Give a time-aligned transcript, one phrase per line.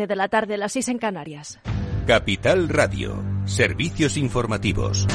[0.00, 1.60] 7 de la tarde, las 6 en Canarias.
[2.06, 5.06] Capital Radio, servicios informativos.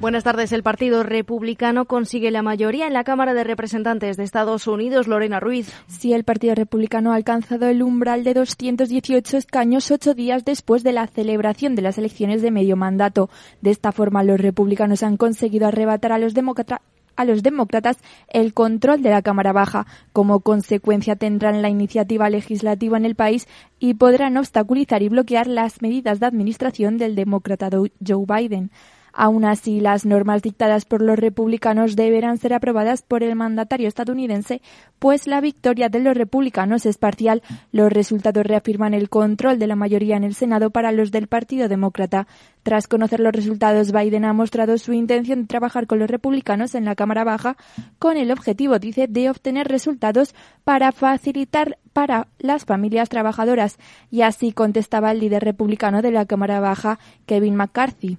[0.00, 0.52] Buenas tardes.
[0.52, 5.08] El Partido Republicano consigue la mayoría en la Cámara de Representantes de Estados Unidos.
[5.08, 5.70] Lorena Ruiz.
[5.88, 10.92] Sí, el Partido Republicano ha alcanzado el umbral de 218 escaños ocho días después de
[10.92, 13.28] la celebración de las elecciones de medio mandato.
[13.60, 16.80] De esta forma, los republicanos han conseguido arrebatar a los demócratas
[17.18, 17.98] a los demócratas
[18.28, 19.86] el control de la Cámara Baja.
[20.12, 23.48] Como consecuencia tendrán la iniciativa legislativa en el país
[23.80, 28.70] y podrán obstaculizar y bloquear las medidas de administración del demócrata Joe Biden.
[29.12, 34.62] Aún así, las normas dictadas por los republicanos deberán ser aprobadas por el mandatario estadounidense,
[34.98, 37.42] pues la victoria de los republicanos es parcial.
[37.72, 41.68] Los resultados reafirman el control de la mayoría en el Senado para los del Partido
[41.68, 42.26] Demócrata.
[42.62, 46.84] Tras conocer los resultados, Biden ha mostrado su intención de trabajar con los republicanos en
[46.84, 47.56] la Cámara Baja
[47.98, 50.34] con el objetivo, dice, de obtener resultados
[50.64, 53.78] para facilitar para las familias trabajadoras.
[54.10, 58.18] Y así contestaba el líder republicano de la Cámara Baja, Kevin McCarthy.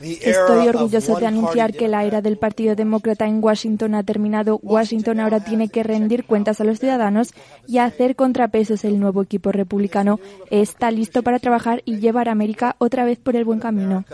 [0.00, 4.58] Estoy orgulloso de anunciar que la era del Partido Demócrata en Washington ha terminado.
[4.62, 7.32] Washington ahora tiene que rendir cuentas a los ciudadanos
[7.66, 8.84] y hacer contrapesos.
[8.84, 13.36] El nuevo equipo republicano está listo para trabajar y llevar a América otra vez por
[13.36, 14.04] el buen camino.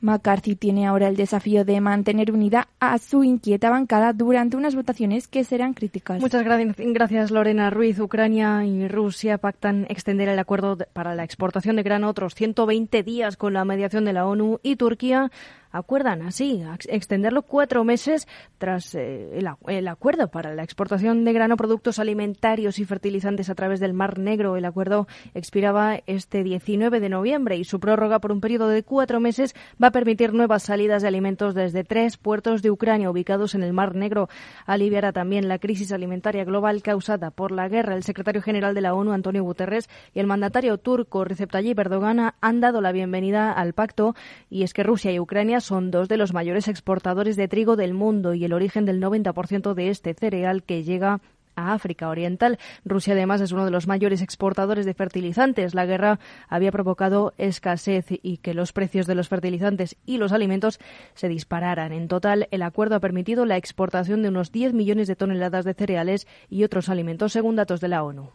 [0.00, 5.28] McCarthy tiene ahora el desafío de mantener unida a su inquieta bancada durante unas votaciones
[5.28, 6.20] que serán críticas.
[6.20, 7.98] Muchas gracias, Lorena Ruiz.
[8.00, 13.36] Ucrania y Rusia pactan extender el acuerdo para la exportación de grano otros 120 días
[13.36, 15.30] con la mediación de la ONU y Turquía
[15.70, 18.26] acuerdan así extenderlo cuatro meses
[18.58, 23.80] tras eh, el, acuerdo para la exportación de grano, productos alimentarios y fertilizantes a través
[23.80, 24.56] del Mar Negro.
[24.56, 29.20] El acuerdo expiraba este 19 de noviembre y su prórroga por un periodo de cuatro
[29.20, 33.62] meses va a permitir nuevas salidas de alimentos desde tres puertos de Ucrania ubicados en
[33.62, 34.28] el Mar Negro.
[34.66, 37.94] Aliviará también la crisis alimentaria global causada por la guerra.
[37.94, 42.32] El secretario general de la ONU, Antonio Guterres, y el mandatario turco, Recep Tayyip Erdogan,
[42.40, 44.14] han dado la bienvenida al pacto
[44.48, 47.94] y es que Rusia y Ucrania son dos de los mayores exportadores de trigo del
[47.94, 51.20] mundo y el origen del 90% de este cereal que llega
[51.56, 52.58] a África Oriental.
[52.84, 55.74] Rusia además es uno de los mayores exportadores de fertilizantes.
[55.74, 60.80] La guerra había provocado escasez y que los precios de los fertilizantes y los alimentos
[61.14, 61.92] se dispararan.
[61.92, 65.74] En total, el acuerdo ha permitido la exportación de unos 10 millones de toneladas de
[65.74, 68.30] cereales y otros alimentos, según datos de la ONU.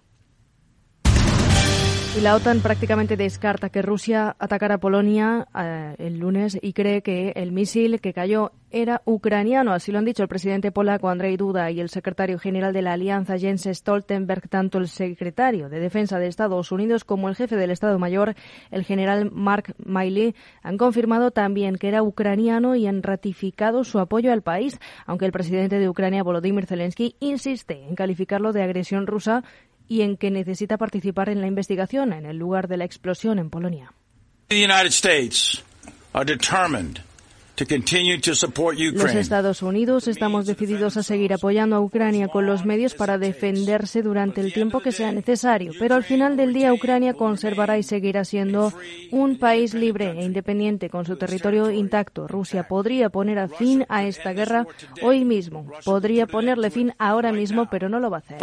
[2.16, 7.34] Y la OTAN prácticamente descarta que Rusia atacara Polonia eh, el lunes y cree que
[7.36, 9.74] el misil que cayó era ucraniano.
[9.74, 12.94] Así lo han dicho el presidente polaco Andrzej Duda y el secretario general de la
[12.94, 14.48] Alianza Jens Stoltenberg.
[14.48, 18.36] Tanto el secretario de Defensa de Estados Unidos como el jefe del Estado Mayor,
[18.72, 24.32] el general Mark Miley, han confirmado también que era ucraniano y han ratificado su apoyo
[24.32, 29.44] al país, aunque el presidente de Ucrania, Volodymyr Zelensky, insiste en calificarlo de agresión rusa
[29.88, 33.50] y en que necesita participar en la investigación en el lugar de la explosión en
[33.50, 33.94] Polonia.
[38.94, 44.02] Los Estados Unidos estamos decididos a seguir apoyando a Ucrania con los medios para defenderse
[44.02, 48.26] durante el tiempo que sea necesario, pero al final del día Ucrania conservará y seguirá
[48.26, 48.74] siendo
[49.12, 52.28] un país libre e independiente con su territorio intacto.
[52.28, 54.68] Rusia podría poner a fin a esta guerra
[55.02, 58.38] hoy mismo, podría ponerle fin ahora mismo, pero no lo va a hacer.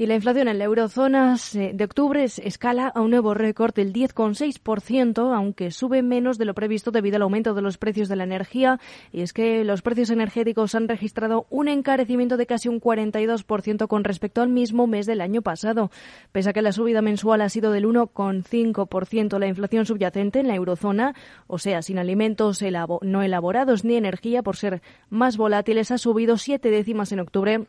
[0.00, 5.36] Y la inflación en la eurozona de octubre escala a un nuevo récord del 10,6%,
[5.36, 8.80] aunque sube menos de lo previsto debido al aumento de los precios de la energía.
[9.12, 14.04] Y es que los precios energéticos han registrado un encarecimiento de casi un 42% con
[14.04, 15.90] respecto al mismo mes del año pasado.
[16.32, 20.54] Pese a que la subida mensual ha sido del 1,5%, la inflación subyacente en la
[20.54, 21.14] eurozona,
[21.46, 22.62] o sea, sin alimentos
[23.02, 27.66] no elaborados ni energía por ser más volátiles, ha subido siete décimas en octubre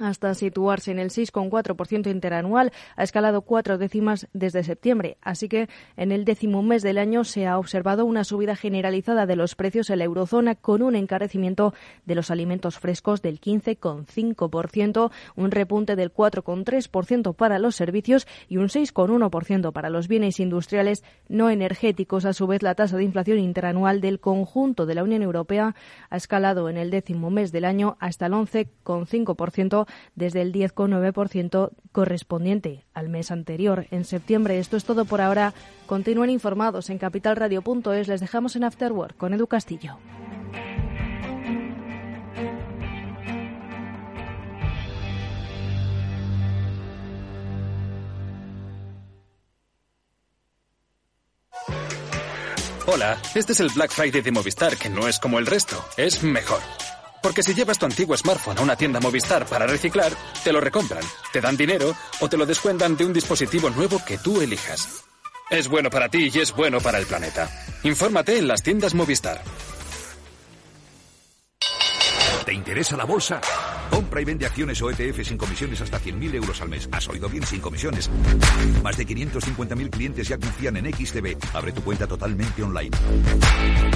[0.00, 5.18] hasta situarse en el 6,4% interanual, ha escalado cuatro décimas desde septiembre.
[5.20, 9.36] Así que en el décimo mes del año se ha observado una subida generalizada de
[9.36, 11.74] los precios en la eurozona con un encarecimiento
[12.06, 18.68] de los alimentos frescos del 15,5%, un repunte del 4,3% para los servicios y un
[18.68, 22.24] 6,1% para los bienes industriales no energéticos.
[22.24, 25.74] A su vez, la tasa de inflación interanual del conjunto de la Unión Europea
[26.10, 29.81] ha escalado en el décimo mes del año hasta el 11,5%
[30.14, 34.58] desde el 10,9% correspondiente al mes anterior, en septiembre.
[34.58, 35.54] Esto es todo por ahora.
[35.86, 38.08] Continúen informados en capitalradio.es.
[38.08, 39.98] Les dejamos en Afterwork con Edu Castillo.
[52.84, 56.22] Hola, este es el Black Friday de Movistar, que no es como el resto, es
[56.24, 56.60] mejor.
[57.22, 61.04] Porque si llevas tu antiguo smartphone a una tienda Movistar para reciclar, te lo recompran,
[61.32, 65.04] te dan dinero o te lo descuentan de un dispositivo nuevo que tú elijas.
[65.50, 67.48] Es bueno para ti y es bueno para el planeta.
[67.84, 69.42] Infórmate en las tiendas Movistar.
[72.44, 73.40] ¿Te interesa la bolsa?
[73.88, 76.88] Compra y vende acciones o ETF sin comisiones hasta 100.000 euros al mes.
[76.90, 77.46] ¿Has oído bien?
[77.46, 78.10] Sin comisiones.
[78.82, 81.36] Más de 550.000 clientes ya confían en XTB.
[81.54, 82.90] Abre tu cuenta totalmente online.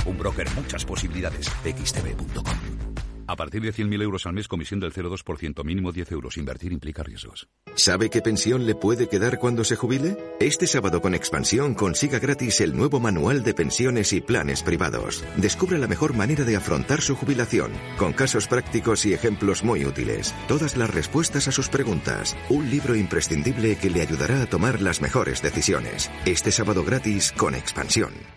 [0.05, 1.51] Un broker, muchas posibilidades.
[1.65, 2.96] xtb.com.
[3.29, 6.37] A partir de 100.000 euros al mes, comisión del 0,2%, mínimo 10 euros.
[6.37, 7.49] Invertir implica riesgos.
[7.75, 10.17] ¿Sabe qué pensión le puede quedar cuando se jubile?
[10.41, 15.25] Este sábado con Expansión consiga gratis el nuevo manual de pensiones y planes privados.
[15.37, 20.35] Descubra la mejor manera de afrontar su jubilación, con casos prácticos y ejemplos muy útiles.
[20.47, 22.37] Todas las respuestas a sus preguntas.
[22.49, 26.11] Un libro imprescindible que le ayudará a tomar las mejores decisiones.
[26.25, 28.36] Este sábado gratis con Expansión.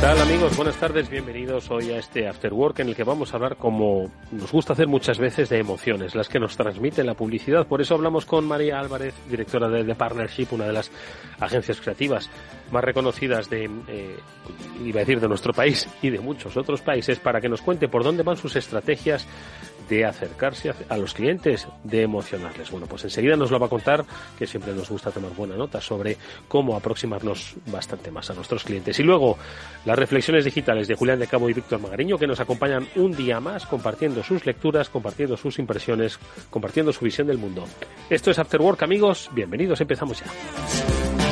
[0.00, 0.56] ¿Qué tal amigos?
[0.56, 4.10] Buenas tardes, bienvenidos hoy a este After Work en el que vamos a hablar, como
[4.32, 7.66] nos gusta hacer muchas veces, de emociones, las que nos transmite la publicidad.
[7.66, 10.90] Por eso hablamos con María Álvarez, directora de The Partnership, una de las
[11.38, 12.30] agencias creativas
[12.72, 14.16] más reconocidas de, eh,
[14.82, 17.86] iba a decir, de nuestro país y de muchos otros países, para que nos cuente
[17.86, 19.26] por dónde van sus estrategias
[19.90, 22.70] de acercarse a los clientes, de emocionarles.
[22.70, 24.04] Bueno, pues enseguida nos lo va a contar,
[24.38, 26.16] que siempre nos gusta tomar buena nota sobre
[26.46, 28.98] cómo aproximarnos bastante más a nuestros clientes.
[29.00, 29.36] Y luego,
[29.84, 33.40] las reflexiones digitales de Julián de Cabo y Víctor Magariño, que nos acompañan un día
[33.40, 36.18] más, compartiendo sus lecturas, compartiendo sus impresiones,
[36.50, 37.64] compartiendo su visión del mundo.
[38.08, 39.28] Esto es After Work, amigos.
[39.34, 41.29] Bienvenidos, empezamos ya.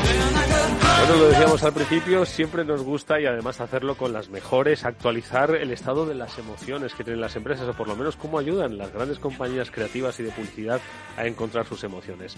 [0.96, 5.54] Bueno, lo decíamos al principio, siempre nos gusta y además hacerlo con las mejores, actualizar
[5.54, 8.78] el estado de las emociones que tienen las empresas o por lo menos cómo ayudan
[8.78, 10.80] las grandes compañías creativas y de publicidad
[11.16, 12.36] a encontrar sus emociones.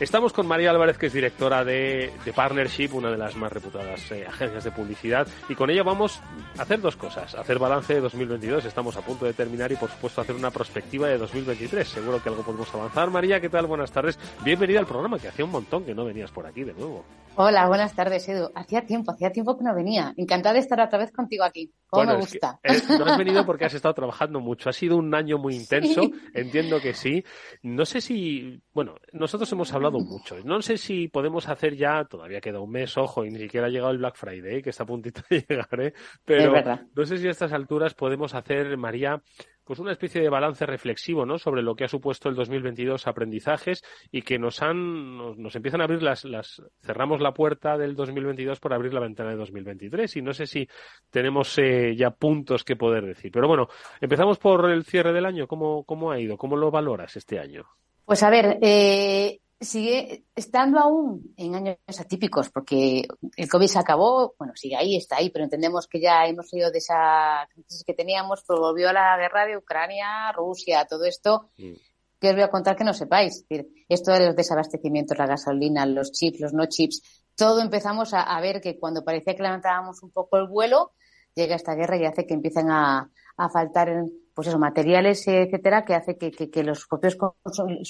[0.00, 4.24] Estamos con María Álvarez, que es directora de, Partnership, una de las más reputadas eh,
[4.28, 6.20] agencias de publicidad, y con ella vamos
[6.56, 7.34] a hacer dos cosas.
[7.34, 11.08] Hacer balance de 2022, estamos a punto de terminar, y por supuesto hacer una perspectiva
[11.08, 11.88] de 2023.
[11.88, 13.10] Seguro que algo podemos avanzar.
[13.10, 13.66] María, ¿qué tal?
[13.66, 14.16] Buenas tardes.
[14.44, 17.04] Bienvenida al programa, que hacía un montón que no venías por aquí de nuevo.
[17.34, 18.50] Hola, buenas tardes, Edu.
[18.54, 20.14] Hacía tiempo, hacía tiempo que no venía.
[20.16, 21.72] Encantada de estar otra vez contigo aquí.
[21.88, 22.60] ¿Cómo me gusta?
[22.62, 24.68] Eh, no has venido porque has estado trabajando mucho.
[24.68, 26.02] Ha sido un año muy intenso,
[26.34, 27.24] entiendo que sí.
[27.62, 30.36] No sé si, bueno, nosotros hemos hablado mucho.
[30.44, 33.70] No sé si podemos hacer ya, todavía queda un mes, ojo, y ni siquiera ha
[33.70, 35.94] llegado el Black Friday, que está a puntito de llegar, ¿eh?
[36.24, 36.52] Pero
[36.94, 39.22] no sé si a estas alturas podemos hacer, María,
[39.68, 41.36] pues una especie de balance reflexivo, ¿no?
[41.36, 45.84] Sobre lo que ha supuesto el 2022 aprendizajes y que nos han, nos, empiezan a
[45.84, 50.22] abrir las, las, cerramos la puerta del 2022 por abrir la ventana de 2023 y
[50.22, 50.66] no sé si
[51.10, 53.30] tenemos eh, ya puntos que poder decir.
[53.30, 53.68] Pero bueno,
[54.00, 55.46] empezamos por el cierre del año.
[55.46, 56.38] ¿Cómo, cómo ha ido?
[56.38, 57.66] ¿Cómo lo valoras este año?
[58.06, 63.06] Pues a ver, eh, sigue estando aún en años atípicos, porque
[63.36, 66.70] el COVID se acabó, bueno, sigue ahí, está ahí, pero entendemos que ya hemos salido
[66.70, 71.50] de esa crisis que teníamos, pero volvió a la guerra de Ucrania, Rusia, todo esto,
[71.58, 71.72] mm.
[72.20, 73.44] que os voy a contar que no sepáis.
[73.88, 78.60] Esto de los desabastecimientos, la gasolina, los chips, los no chips, todo empezamos a, ver
[78.60, 80.92] que cuando parecía que levantábamos un poco el vuelo,
[81.34, 84.04] llega esta guerra y hace que empiecen a, a faltar
[84.38, 87.16] pues eso, materiales, etcétera, que hace que, que, los propios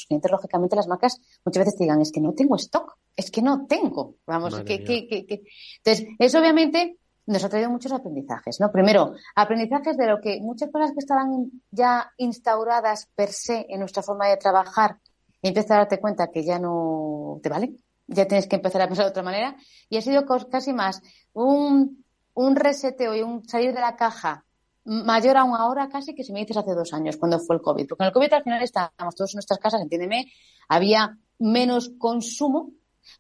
[0.06, 3.66] clientes, lógicamente, las marcas muchas veces digan, es que no tengo stock, es que no
[3.66, 4.14] tengo.
[4.26, 5.42] Vamos, que, que,
[5.84, 6.96] Entonces, eso obviamente
[7.26, 8.72] nos ha traído muchos aprendizajes, ¿no?
[8.72, 14.02] Primero, aprendizajes de lo que muchas cosas que estaban ya instauradas per se en nuestra
[14.02, 15.00] forma de trabajar
[15.42, 17.74] y empiezas a darte cuenta que ya no te vale,
[18.06, 19.54] ya tienes que empezar a pensar de otra manera
[19.90, 21.02] y ha sido casi más
[21.34, 24.46] un, un reseteo y un salir de la caja
[24.88, 27.86] mayor aún ahora casi que si me dices hace dos años, cuando fue el COVID.
[27.86, 30.32] Porque en el COVID al final estábamos todos en nuestras casas, entiéndeme,
[30.68, 32.72] había menos consumo,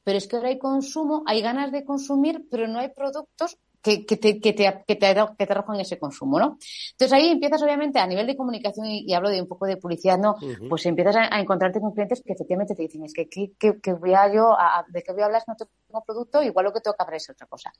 [0.02, 4.04] pero es que ahora hay consumo, hay ganas de consumir, pero no hay productos que,
[4.04, 6.58] que, te, que, te, que, te, que te arrojan ese consumo, ¿no?
[6.92, 10.18] Entonces ahí empiezas obviamente a nivel de comunicación y, hablo de un poco de publicidad,
[10.18, 10.34] ¿no?
[10.68, 14.32] Pues empiezas a, encontrarte con clientes que efectivamente te dicen, es que, que, voy a
[14.32, 14.56] yo,
[14.88, 17.16] de qué voy a hablar si no tengo producto, igual lo que tengo que hablar
[17.16, 17.72] es otra cosa.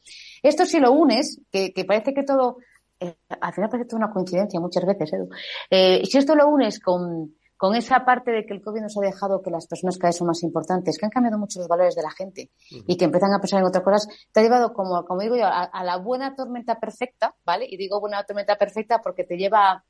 [0.43, 2.59] Esto si lo unes, que, que parece que todo
[3.01, 5.29] eh, al final parece una coincidencia muchas veces, Edu.
[5.71, 9.01] Eh, si esto lo unes con, con esa parte de que el COVID nos ha
[9.01, 11.97] dejado que las personas cada vez son más importantes, que han cambiado mucho los valores
[11.97, 15.05] de la gente y que empiezan a pensar en otras cosas, te ha llevado, como,
[15.05, 17.67] como digo yo, a, la buena tormenta perfecta, ¿vale?
[17.69, 19.85] Y digo buena tormenta perfecta porque te lleva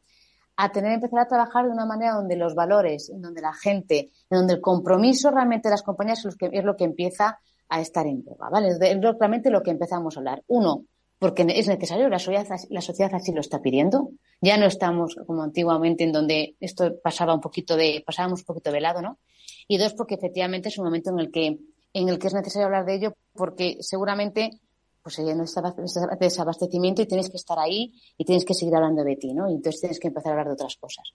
[0.56, 3.52] a, tener que empezar a trabajar de una manera donde los valores, en donde la
[3.52, 6.84] gente, en donde el compromiso realmente de las compañías es lo que, es lo que
[6.84, 7.38] empieza
[7.68, 8.68] a estar en boga, ¿vale?
[8.68, 10.42] Es realmente lo que empezamos a hablar.
[10.46, 10.84] Uno,
[11.18, 14.10] porque es necesario, la sociedad, la sociedad así lo está pidiendo.
[14.40, 18.70] Ya no estamos como antiguamente en donde esto pasaba un poquito de, pasábamos un poquito
[18.70, 19.18] de lado, ¿no?
[19.66, 21.58] Y dos, porque efectivamente es un momento en el que,
[21.92, 24.60] en el que es necesario hablar de ello, porque seguramente
[25.02, 25.74] pues no está
[26.20, 29.48] desabastecimiento y tienes que estar ahí y tienes que seguir hablando de ti, ¿no?
[29.48, 31.12] Y entonces tienes que empezar a hablar de otras cosas.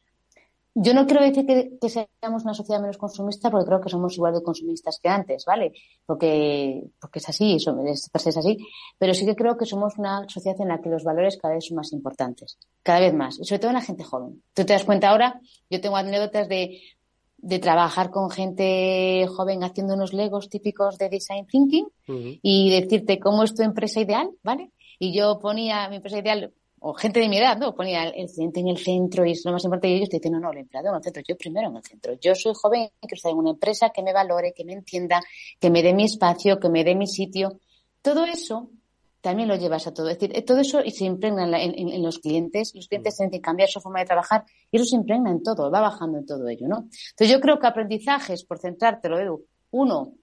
[0.75, 4.33] Yo no quiero decir que, seamos una sociedad menos consumista porque creo que somos igual
[4.33, 5.71] de consumistas que antes, ¿vale?
[6.05, 8.57] Porque, porque es así, es, es así.
[8.97, 11.67] Pero sí que creo que somos una sociedad en la que los valores cada vez
[11.67, 12.57] son más importantes.
[12.81, 13.39] Cada vez más.
[13.39, 14.41] Y sobre todo en la gente joven.
[14.53, 15.39] Tú te das cuenta ahora,
[15.69, 16.81] yo tengo anécdotas de,
[17.43, 23.43] de trabajar con gente joven haciendo unos legos típicos de design thinking y decirte cómo
[23.43, 24.71] es tu empresa ideal, ¿vale?
[24.97, 26.53] Y yo ponía mi empresa ideal
[26.85, 27.73] o gente de mi edad, ¿no?
[27.73, 30.33] Ponía el cliente en el centro y es lo más importante y ellos te dicen,
[30.33, 32.13] no, no, el empleado en el centro, yo primero en el centro.
[32.19, 35.21] Yo soy joven, quiero estar en una empresa que me valore, que me entienda,
[35.61, 37.57] que me dé mi espacio, que me dé mi sitio.
[38.01, 38.69] Todo eso
[39.21, 40.09] también lo llevas a todo.
[40.09, 42.73] Es decir, todo eso se impregna en, los clientes.
[42.75, 45.71] Los clientes tienen que cambiar su forma de trabajar y eso se impregna en todo,
[45.71, 46.89] va bajando en todo ello, ¿no?
[47.11, 50.15] Entonces yo creo que aprendizajes, por centrártelo, Edu, uno,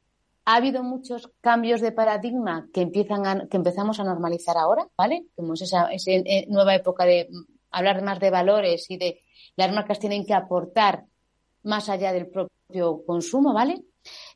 [0.44, 5.26] ha habido muchos cambios de paradigma que empiezan que empezamos a normalizar ahora, ¿vale?
[5.36, 7.28] Como es esa, eh, nueva época de
[7.70, 9.22] hablar más de valores y de
[9.56, 11.04] las marcas tienen que aportar
[11.62, 13.84] más allá del propio consumo, ¿vale?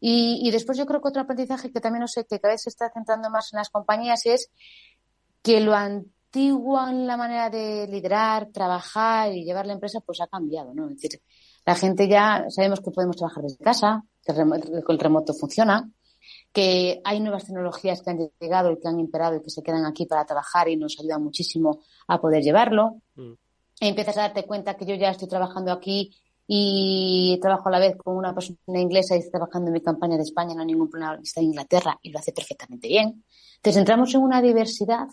[0.01, 2.69] Y, después yo creo que otro aprendizaje que también no sé que cada vez se
[2.69, 4.51] está centrando más en las compañías es
[5.43, 10.27] que lo antiguo en la manera de liderar, trabajar y llevar la empresa pues ha
[10.27, 10.89] cambiado, ¿no?
[10.91, 11.23] Es decir,
[11.67, 15.91] la gente ya sabemos que podemos trabajar desde casa, que el remoto funciona,
[16.53, 19.85] que hay nuevas tecnologías que han llegado y que han imperado y que se quedan
[19.85, 23.01] aquí para trabajar y nos ayudan muchísimo a poder llevarlo.
[23.17, 23.33] Mm.
[23.81, 26.15] empiezas a darte cuenta que yo ya estoy trabajando aquí
[26.47, 30.17] y trabajo a la vez con una persona inglesa y estoy trabajando en mi campaña
[30.17, 33.25] de España, no hay ningún problema, está en Inglaterra y lo hace perfectamente bien.
[33.57, 35.09] Entonces entramos en una diversidad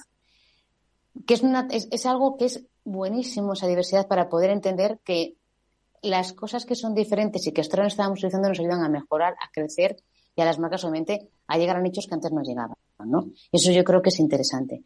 [1.26, 5.36] que es, una, es algo que es buenísimo, esa diversidad, para poder entender que
[6.02, 8.90] las cosas que son diferentes y que hasta ahora no estábamos utilizando nos ayudan a
[8.90, 9.98] mejorar, a crecer
[10.36, 13.26] y a las marcas obviamente a llegar a nichos que antes no llegaban, ¿no?
[13.52, 14.84] Eso yo creo que es interesante.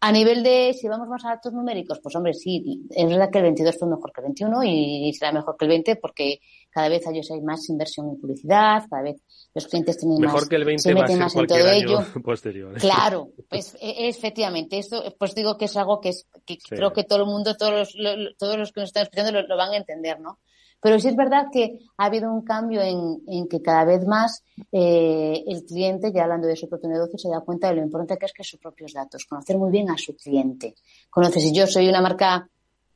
[0.00, 3.38] A nivel de, si vamos más a datos numéricos, pues hombre, sí, es verdad que
[3.38, 6.40] el 22 fue mejor que el 21 y será mejor que el 20 porque
[6.70, 9.22] cada vez hay más inversión en publicidad, cada vez
[9.54, 11.98] los clientes tienen mejor más, que el 20 se meten más en todo ello.
[12.24, 12.74] Posterior.
[12.74, 17.04] Claro, pues e, efectivamente, esto pues digo que es algo que, es, que creo que
[17.04, 20.20] todo el mundo, todos los, todos los que nos están escuchando lo van a entender,
[20.20, 20.38] ¿no?
[20.84, 25.42] Pero sí es verdad que ha habido un cambio en, que cada vez más eh,
[25.46, 28.26] el cliente, ya hablando de su propio negocio, se da cuenta de lo importante que
[28.26, 30.74] es que sus propios datos, conocer muy bien a su cliente.
[31.08, 32.50] Conoce, si yo soy una marca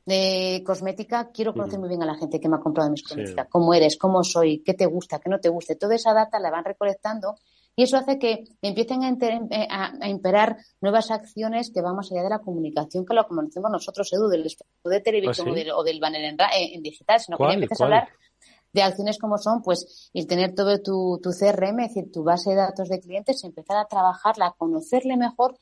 [0.05, 3.47] de cosmética, quiero conocer muy bien a la gente que me ha comprado mis cosméticas,
[3.49, 5.75] cómo eres, cómo soy, qué te gusta, qué no te guste.
[5.75, 7.37] Toda esa data la van recolectando
[7.79, 12.29] y eso hace que empiecen eh, a, imperar nuevas acciones que van más allá de
[12.29, 16.83] la comunicación que lo conocemos nosotros, Edu, del de televisión ¿Ah, o, del, banner en,
[16.83, 18.09] digital, sino que ya empiezas a hablar
[18.73, 22.49] de acciones como son, pues, el tener todo tu, tu CRM, es decir, tu base
[22.49, 25.57] de datos de clientes, empezar a trabajarla, a conocerle mejor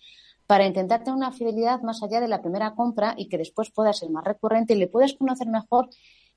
[0.47, 3.93] para intentar tener una fidelidad más allá de la primera compra y que después pueda
[3.93, 5.87] ser más recurrente y le puedas conocer mejor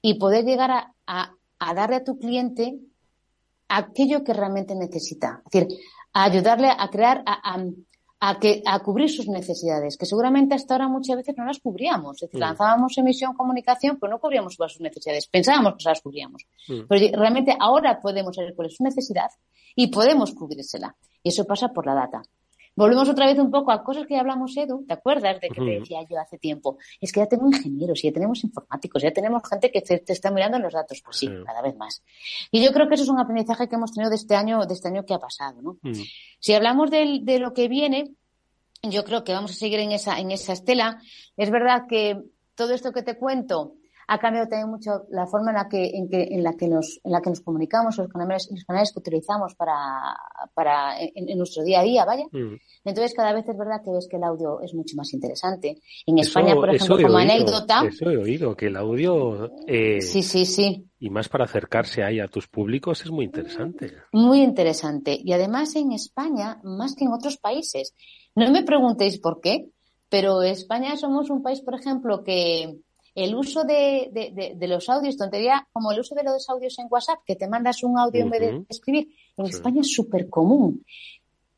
[0.02, 2.80] y poder llegar a, a darle a tu cliente
[3.70, 5.42] aquello que realmente necesita.
[5.46, 5.78] Es decir,
[6.12, 7.58] a ayudarle a crear, a,
[8.20, 12.16] a, que, a cubrir sus necesidades, que seguramente hasta ahora muchas veces no las cubríamos.
[12.16, 12.48] Es decir, mm.
[12.48, 15.28] lanzábamos emisión comunicación, pero no cubríamos todas sus necesidades.
[15.28, 16.46] Pensábamos que las cubríamos.
[16.68, 16.80] Mm.
[16.88, 19.30] Pero realmente ahora podemos saber cuál es su necesidad
[19.76, 20.96] y podemos cubrírsela.
[21.22, 22.22] Y eso pasa por la data.
[22.76, 25.60] Volvemos otra vez un poco a cosas que ya hablamos, Edu, ¿te acuerdas de que
[25.60, 26.78] te decía yo hace tiempo?
[27.00, 30.56] Es que ya tenemos ingenieros, ya tenemos informáticos, ya tenemos gente que te, está mirando
[30.56, 32.02] en los datos, pues sí, cada vez más.
[32.50, 34.74] Y yo creo que eso es un aprendizaje que hemos tenido de este año, de
[34.74, 35.78] este año que ha pasado, ¿no?
[36.38, 38.14] Si hablamos de, de lo que viene,
[38.82, 41.00] yo creo que vamos a seguir en esa, en esa estela.
[41.36, 42.22] Es verdad que
[42.54, 43.74] todo esto que te cuento,
[44.12, 47.00] ha cambiado también mucho la forma en la que, en, que, en la que, nos,
[47.04, 50.16] en la que nos comunicamos, los canales, los canales que utilizamos para,
[50.52, 52.24] para en, nuestro día a día, vaya.
[52.32, 52.56] Mm.
[52.84, 55.78] Entonces, cada vez es verdad que ves que el audio es mucho más interesante.
[56.06, 57.84] En España, por ejemplo, como anécdota.
[57.86, 59.48] Eso he oído, que el audio.
[59.68, 60.88] Eh, sí, sí, sí.
[60.98, 63.92] Y más para acercarse ahí a tus públicos es muy interesante.
[64.10, 65.16] Muy interesante.
[65.22, 67.94] Y además en España, más que en otros países.
[68.34, 69.68] No me preguntéis por qué,
[70.08, 72.80] pero España somos un país, por ejemplo, que
[73.14, 76.86] el uso de, de, de, los audios, tontería, como el uso de los audios en
[76.90, 80.84] WhatsApp, que te mandas un audio en vez de escribir, en España es súper común.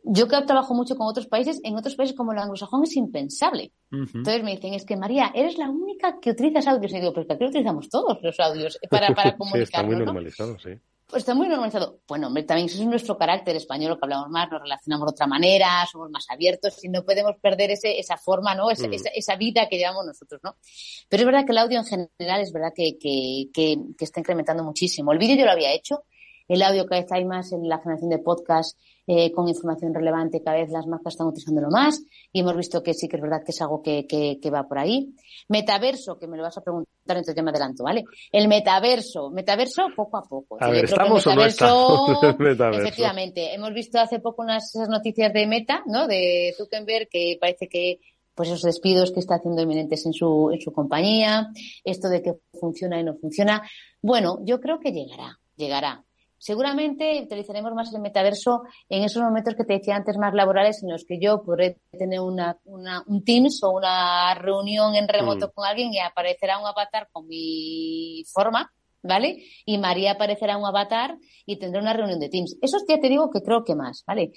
[0.05, 3.73] Yo que trabajo mucho con otros países, en otros países como el anglosajón es impensable.
[3.93, 6.93] Entonces me dicen, es que María, eres la única que utilizas audios.
[6.93, 9.69] Y digo, pero aquí utilizamos todos los audios para, para comunicarnos.
[9.69, 10.71] sí, está muy normalizado, sí.
[11.13, 12.01] Pues está muy normalizado.
[12.09, 15.27] Bueno, hombre, también eso es nuestro carácter español, que hablamos más, nos relacionamos de otra
[15.27, 18.71] manera, somos más abiertos y no podemos perder ese, esa forma, ¿no?
[18.71, 18.95] Esa, mm.
[19.15, 20.57] esa, vida que llevamos nosotros, ¿no?
[21.11, 24.65] Pero es verdad que el audio en general es verdad que, que, que, está incrementando
[24.65, 25.13] muchísimo.
[25.13, 26.05] El vídeo yo lo había hecho,
[26.53, 30.43] el audio cada vez hay más en la generación de podcast eh, con información relevante,
[30.45, 33.43] cada vez las marcas están utilizándolo más y hemos visto que sí que es verdad
[33.45, 35.15] que es algo que, que, va por ahí.
[35.49, 38.05] Metaverso, que me lo vas a preguntar, entonces ya me adelanto, ¿vale?
[38.31, 40.59] El metaverso, metaverso poco a poco.
[40.61, 42.83] A ver, ¿estamos o no estamos metaverso?
[42.83, 46.07] Efectivamente, hemos visto hace poco unas noticias de Meta, ¿no?
[46.07, 48.01] De Zuckerberg, que parece que
[48.35, 51.49] pues esos despidos que está haciendo eminentes en su, en su compañía,
[51.83, 53.63] esto de que funciona y no funciona.
[54.03, 56.05] Bueno, yo creo que llegará, llegará.
[56.43, 60.91] Seguramente utilizaremos más el metaverso en esos momentos que te decía antes más laborales en
[60.91, 65.51] los que yo podré tener una, un Teams o una reunión en remoto mm.
[65.55, 68.73] con alguien y aparecerá un avatar con mi forma,
[69.05, 69.45] ¿vale?
[69.65, 72.59] Y María aparecerá un avatar y tendrá una reunión de Teams.
[72.61, 74.33] Eso ya te digo que creo que más, ¿vale?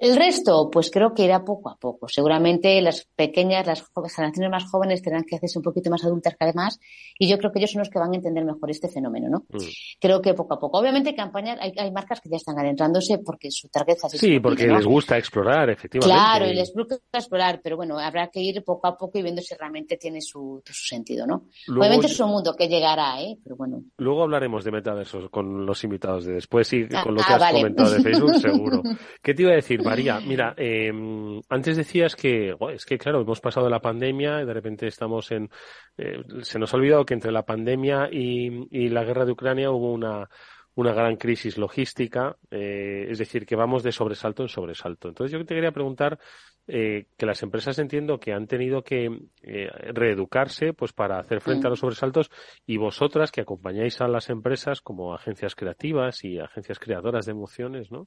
[0.00, 2.08] El resto, pues creo que irá poco a poco.
[2.08, 3.84] Seguramente las pequeñas, las
[4.16, 6.80] generaciones más jóvenes tendrán que hacerse un poquito más adultas que además,
[7.18, 9.40] y yo creo que ellos son los que van a entender mejor este fenómeno, ¿no?
[9.50, 9.66] Mm.
[10.00, 10.78] Creo que poco a poco.
[10.78, 14.66] Obviamente campañas, hay, hay, marcas que ya están adentrándose porque su target así Sí, porque
[14.66, 16.14] les gusta explorar, efectivamente.
[16.14, 19.42] Claro, y les gusta explorar, pero bueno, habrá que ir poco a poco y viendo
[19.42, 21.44] si realmente tiene su, su sentido, ¿no?
[21.68, 23.36] Obviamente es un mundo que llegará, ¿eh?
[23.44, 23.82] Pero bueno.
[23.98, 27.36] Luego hablaremos de metaversos con los invitados de después y ah, con lo que ah,
[27.36, 28.82] has comentado de Facebook, seguro.
[29.22, 29.82] ¿Qué te iba a decir?
[29.90, 30.92] María, mira, eh,
[31.48, 35.50] antes decías que, es que claro, hemos pasado la pandemia y de repente estamos en,
[35.98, 39.70] eh, se nos ha olvidado que entre la pandemia y, y la guerra de Ucrania
[39.70, 40.28] hubo una,
[40.74, 45.08] una gran crisis logística, eh, es decir, que vamos de sobresalto en sobresalto.
[45.08, 46.18] Entonces yo te quería preguntar
[46.72, 49.06] eh, que las empresas entiendo que han tenido que
[49.42, 52.30] eh, reeducarse pues para hacer frente a los sobresaltos
[52.64, 57.90] y vosotras que acompañáis a las empresas como agencias creativas y agencias creadoras de emociones,
[57.90, 58.06] ¿no?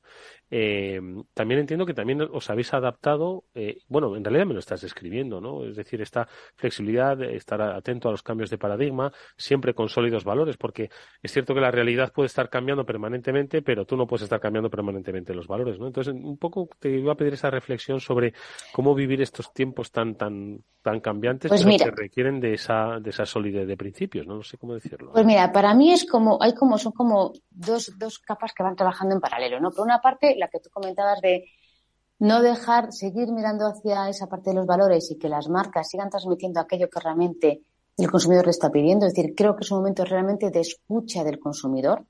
[0.49, 1.01] Eh,
[1.33, 3.43] también entiendo que también os habéis adaptado,
[3.89, 5.65] bueno, en realidad me lo estás describiendo, ¿no?
[5.65, 10.55] Es decir, esta flexibilidad, estar atento a los cambios de paradigma, siempre con sólidos valores,
[10.55, 10.89] porque
[11.21, 14.69] es cierto que la realidad puede estar cambiando permanentemente, pero tú no puedes estar cambiando
[14.69, 15.87] permanentemente los valores, ¿no?
[15.87, 18.35] Entonces, un poco te iba a pedir esa reflexión sobre
[18.71, 23.09] cómo vivir estos tiempos tan tan tan cambiantes pues pero que requieren de esa de
[23.09, 24.43] esa solidez de principios, ¿no?
[24.43, 25.13] sé cómo decirlo.
[25.13, 28.75] Pues mira, para mí es como hay como son como dos dos capas que van
[28.75, 29.71] trabajando en paralelo, ¿no?
[29.71, 31.45] Por una parte, la que tú comentabas de
[32.19, 36.11] no dejar seguir mirando hacia esa parte de los valores y que las marcas sigan
[36.11, 37.63] transmitiendo aquello que realmente
[37.97, 39.07] el consumidor le está pidiendo.
[39.07, 42.05] Es decir, creo que es un momento realmente de escucha del consumidor.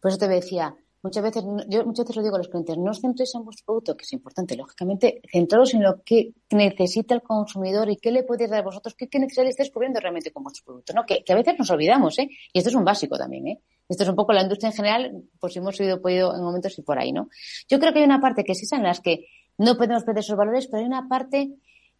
[0.00, 2.90] Por eso te decía, Muchas veces, yo muchas veces lo digo a los clientes, no
[2.90, 7.22] os centréis en vuestro producto, que es importante, lógicamente, centraros en lo que necesita el
[7.22, 10.42] consumidor y qué le podéis dar a vosotros, qué, qué necesidad estáis cubriendo realmente con
[10.42, 11.06] vuestro producto, ¿no?
[11.06, 12.28] Que, a veces nos olvidamos, ¿eh?
[12.52, 13.60] Y esto es un básico también, ¿eh?
[13.88, 16.82] Esto es un poco la industria en general, pues hemos ido podido en momentos y
[16.82, 17.28] por ahí, ¿no?
[17.68, 20.36] Yo creo que hay una parte que sí en las que no podemos perder esos
[20.36, 21.54] valores, pero hay una parte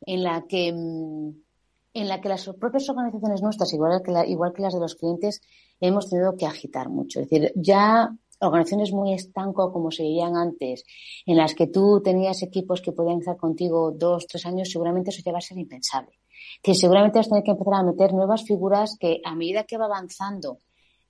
[0.07, 1.31] en la que mm,
[1.95, 4.13] en la que las propias organizaciones nuestras, igual que,
[4.63, 5.41] las de los clientes,
[5.81, 7.21] hemos tenido que agitar mucho.
[7.21, 10.85] Es decir, ya organizaciones muy estanco como se veían antes,
[11.27, 15.23] en las que tú tenías equipos que podían estar contigo dos, tres años, seguramente eso
[15.25, 16.19] ya va a ser impensable.
[16.63, 19.77] Que seguramente vas a tener que empezar a meter nuevas figuras que a medida que
[19.77, 20.59] va avanzando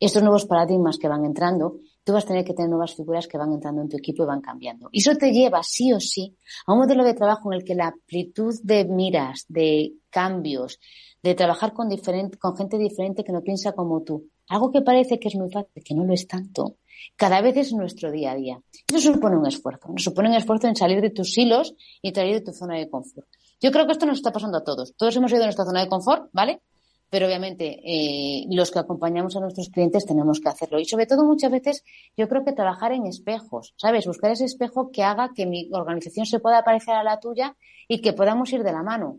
[0.00, 3.36] estos nuevos paradigmas que van entrando, tú vas a tener que tener nuevas figuras que
[3.36, 4.88] van entrando en tu equipo y van cambiando.
[4.90, 6.34] Y eso te lleva, sí o sí,
[6.66, 10.80] a un modelo de trabajo en el que la amplitud de miras, de cambios,
[11.22, 11.90] de trabajar con,
[12.38, 15.84] con gente diferente que no piensa como tú, algo que parece que es muy fácil,
[15.84, 16.76] que no lo es tanto,
[17.14, 18.58] cada vez es nuestro día a día.
[18.86, 19.88] Eso supone un esfuerzo.
[19.88, 22.88] Nos supone un esfuerzo en salir de tus hilos y salir de tu zona de
[22.88, 23.28] confort.
[23.60, 24.94] Yo creo que esto nos está pasando a todos.
[24.96, 26.62] Todos hemos ido de nuestra zona de confort, ¿vale?
[27.10, 30.78] Pero obviamente eh, los que acompañamos a nuestros clientes tenemos que hacerlo.
[30.78, 31.84] Y sobre todo muchas veces
[32.16, 34.06] yo creo que trabajar en espejos, ¿sabes?
[34.06, 37.56] Buscar ese espejo que haga que mi organización se pueda parecer a la tuya
[37.88, 39.18] y que podamos ir de la mano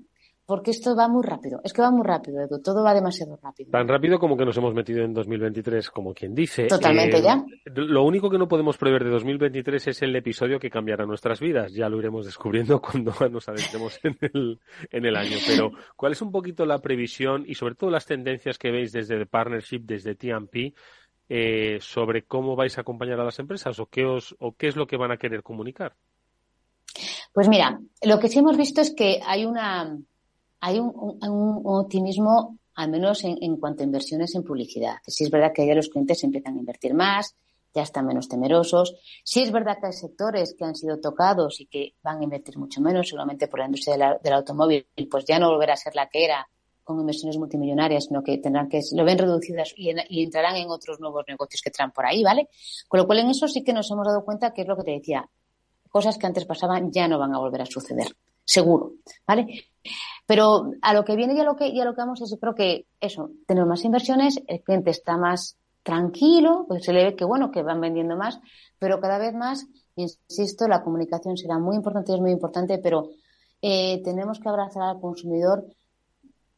[0.50, 1.62] porque esto va muy rápido.
[1.64, 2.60] Es que va muy rápido, Edu.
[2.60, 3.70] Todo va demasiado rápido.
[3.70, 6.66] Tan rápido como que nos hemos metido en 2023, como quien dice.
[6.66, 7.46] Totalmente eh, ya.
[7.66, 11.72] Lo único que no podemos prever de 2023 es el episodio que cambiará nuestras vidas.
[11.72, 14.60] Ya lo iremos descubriendo cuando nos adentremos en el,
[14.90, 15.38] en el año.
[15.46, 19.20] Pero, ¿cuál es un poquito la previsión y sobre todo las tendencias que veis desde
[19.20, 20.74] The Partnership, desde TMP,
[21.30, 24.76] eh, sobre cómo vais a acompañar a las empresas o qué, os, o qué es
[24.76, 25.94] lo que van a querer comunicar?
[27.34, 29.96] Pues mira, lo que sí hemos visto es que hay una
[30.60, 34.98] hay un, optimismo, al menos en, cuanto a inversiones en publicidad.
[35.08, 37.36] Sí es verdad que ya los clientes empiezan a invertir más,
[37.74, 38.96] ya están menos temerosos.
[39.24, 42.58] Sí es verdad que hay sectores que han sido tocados y que van a invertir
[42.58, 46.08] mucho menos, seguramente por la industria del automóvil, pues ya no volverá a ser la
[46.10, 46.48] que era
[46.84, 51.00] con inversiones multimillonarias, sino que tendrán que, lo ven reducidas y, y, entrarán en otros
[51.00, 52.50] nuevos negocios que traen por ahí, ¿vale?
[52.88, 54.84] Con lo cual en eso sí que nos hemos dado cuenta que es lo que
[54.84, 55.30] te decía,
[55.88, 58.94] cosas que antes pasaban ya no van a volver a suceder, seguro,
[59.28, 59.66] ¿vale?
[60.30, 62.38] Pero a lo que viene y a lo que, a lo que vamos es, yo
[62.38, 67.16] creo que eso, tenemos más inversiones, el cliente está más tranquilo, pues se le ve
[67.16, 68.40] que bueno, que van vendiendo más,
[68.78, 69.66] pero cada vez más,
[69.96, 73.10] insisto, la comunicación será muy importante es muy importante, pero
[73.60, 75.66] eh, tenemos que abrazar al consumidor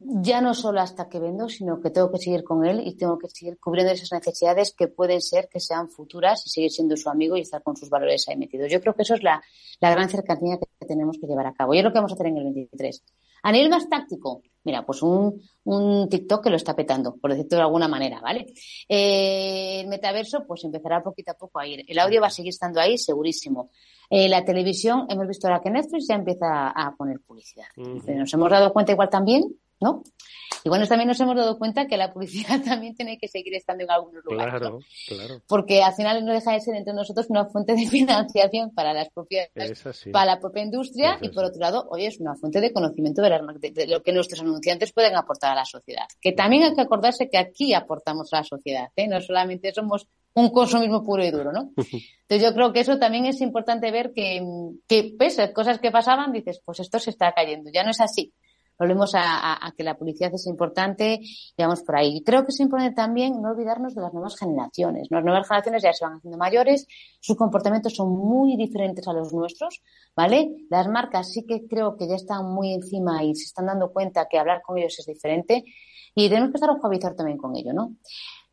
[0.00, 3.18] ya no solo hasta que vendo, sino que tengo que seguir con él y tengo
[3.18, 7.08] que seguir cubriendo esas necesidades que pueden ser que sean futuras y seguir siendo su
[7.08, 8.70] amigo y estar con sus valores ahí metidos.
[8.70, 9.42] Yo creo que eso es la,
[9.80, 11.72] gran cercanía que tenemos que llevar a cabo.
[11.72, 13.02] Y es lo que vamos a hacer en el 23.
[13.42, 17.58] A nivel más táctico, mira, pues un, un TikTok que lo está petando, por decirlo
[17.58, 18.46] de alguna manera, ¿vale?
[18.88, 21.84] Eh, el metaverso, pues empezará poquito a poco a ir.
[21.86, 23.70] El audio va a seguir estando ahí, segurísimo.
[24.08, 27.66] Eh, la televisión, hemos visto ahora que Netflix ya empieza a poner publicidad.
[27.76, 29.42] Nos hemos dado cuenta igual también
[29.82, 30.02] ¿no?
[30.64, 33.84] Y bueno, también nos hemos dado cuenta que la publicidad también tiene que seguir estando
[33.84, 34.54] en algunos lugares.
[34.54, 35.42] Claro, claro.
[35.48, 39.08] Porque al final no deja de ser entre nosotros una fuente de financiación para las
[39.10, 39.48] propias,
[40.12, 43.86] para la propia industria y por otro lado, hoy es una fuente de conocimiento de,
[43.88, 46.06] lo que nuestros anunciantes pueden aportar a la sociedad.
[46.20, 49.08] Que también hay que acordarse que aquí aportamos a la sociedad, ¿eh?
[49.08, 51.72] no solamente somos un consumismo puro y duro, ¿no?
[51.76, 54.40] Entonces yo creo que eso también es importante ver que,
[54.88, 58.32] que pese cosas que pasaban, dices, pues esto se está cayendo, ya no es así
[58.78, 62.22] volvemos a, que la publicidad es importante y vamos por ahí.
[62.24, 65.08] Creo que es importante también no olvidarnos de las nuevas generaciones.
[65.10, 66.86] Las nuevas generaciones ya se van haciendo mayores,
[67.20, 69.82] sus comportamientos son muy diferentes a los nuestros,
[70.16, 70.50] ¿vale?
[70.70, 74.26] Las marcas sí que creo que ya están muy encima y se están dando cuenta
[74.28, 75.64] que hablar con ellos es diferente
[76.14, 77.96] y tenemos que estar a también con ello, ¿no?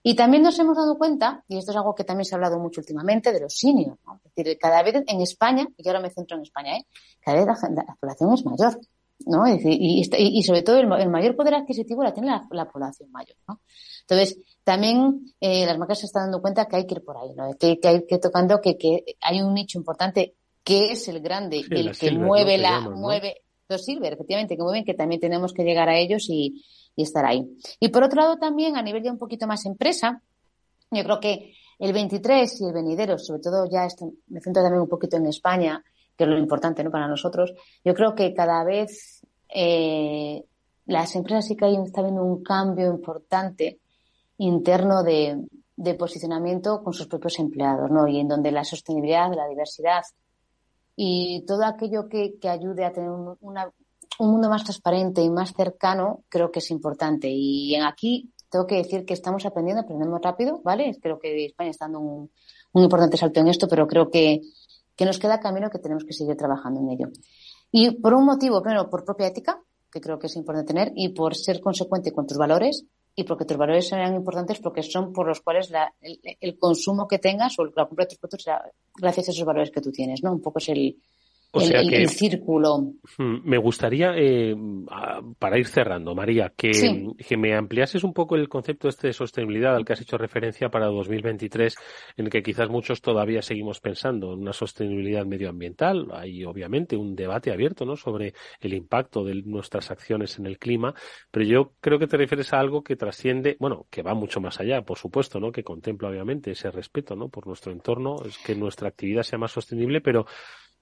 [0.01, 2.57] Y también nos hemos dado cuenta, y esto es algo que también se ha hablado
[2.57, 3.99] mucho últimamente, de los seniors.
[4.05, 4.21] ¿no?
[4.23, 6.87] Es decir, cada vez en España, y ahora me centro en España, ¿eh?
[7.19, 8.79] cada vez la población es mayor.
[9.25, 9.47] ¿No?
[9.47, 13.61] y, y, sobre todo el, mayor poder adquisitivo la tiene la, población mayor, ¿no?
[14.01, 17.33] Entonces, también eh, las marcas se están dando cuenta que hay que ir por ahí,
[17.35, 17.53] ¿no?
[17.57, 21.63] Que, que hay que tocando que, que hay un nicho importante que es el grande,
[21.69, 25.89] el que mueve la, mueve los silver, efectivamente, que mueven, que también tenemos que llegar
[25.89, 26.63] a ellos y,
[26.95, 27.45] y estar ahí.
[27.79, 30.23] Y por otro lado también, a nivel ya un poquito más empresa,
[30.91, 34.81] yo creo que el 23 y el venidero, sobre todo ya esto, me centro también
[34.81, 35.83] un poquito en España,
[36.19, 36.91] que es lo importante ¿no?
[36.91, 40.43] para nosotros, yo creo que cada vez eh,
[40.85, 43.79] las empresas sí que hay, está viendo un cambio importante
[44.37, 45.47] interno de,
[45.97, 48.05] posicionamiento con sus propios empleados, ¿no?
[48.05, 50.03] Y en donde la sostenibilidad, la diversidad
[50.97, 56.25] y todo aquello que, ayude a tener un, un mundo más transparente y más cercano,
[56.27, 57.29] creo que es importante.
[57.29, 60.97] Y aquí tengo que decir que estamos aprendiendo, aprendemos rápido, ¿vale?
[61.01, 62.29] Creo que España está dando un,
[62.73, 64.41] un importante salto en esto, pero creo que
[64.99, 67.07] que nos queda camino que tenemos que seguir trabajando en ello.
[67.71, 71.07] Y por un motivo, primero, por propia ética, que creo que es importante tener, y
[71.13, 72.83] por ser consecuente con tus valores,
[73.15, 77.57] y porque tus valores serán importantes porque son por los cuales el, consumo que tengas
[77.59, 78.61] o la compra de tus productos será
[78.93, 80.33] gracias a esos valores que tú tienes, ¿no?
[80.33, 80.97] Un poco es el,
[81.51, 82.93] o sea que, el círculo.
[83.17, 84.55] Hmm, me gustaría, eh,
[85.39, 86.71] para ir cerrando, María, que,
[87.17, 90.69] que, me ampliases un poco el concepto este de sostenibilidad al que has hecho referencia
[90.69, 91.75] para 2023,
[92.17, 96.07] en el que quizás muchos todavía seguimos pensando en una sostenibilidad medioambiental.
[96.13, 97.95] Hay obviamente un debate abierto ¿no?
[97.95, 100.93] sobre el impacto de nuestras acciones en el clima,
[101.31, 104.59] pero yo creo que te refieres a algo que trasciende, bueno, que va mucho más
[104.59, 105.51] allá, por supuesto, ¿no?
[105.51, 107.29] que contempla obviamente ese respeto ¿no?
[107.29, 110.25] por nuestro entorno, es que nuestra actividad sea más sostenible, pero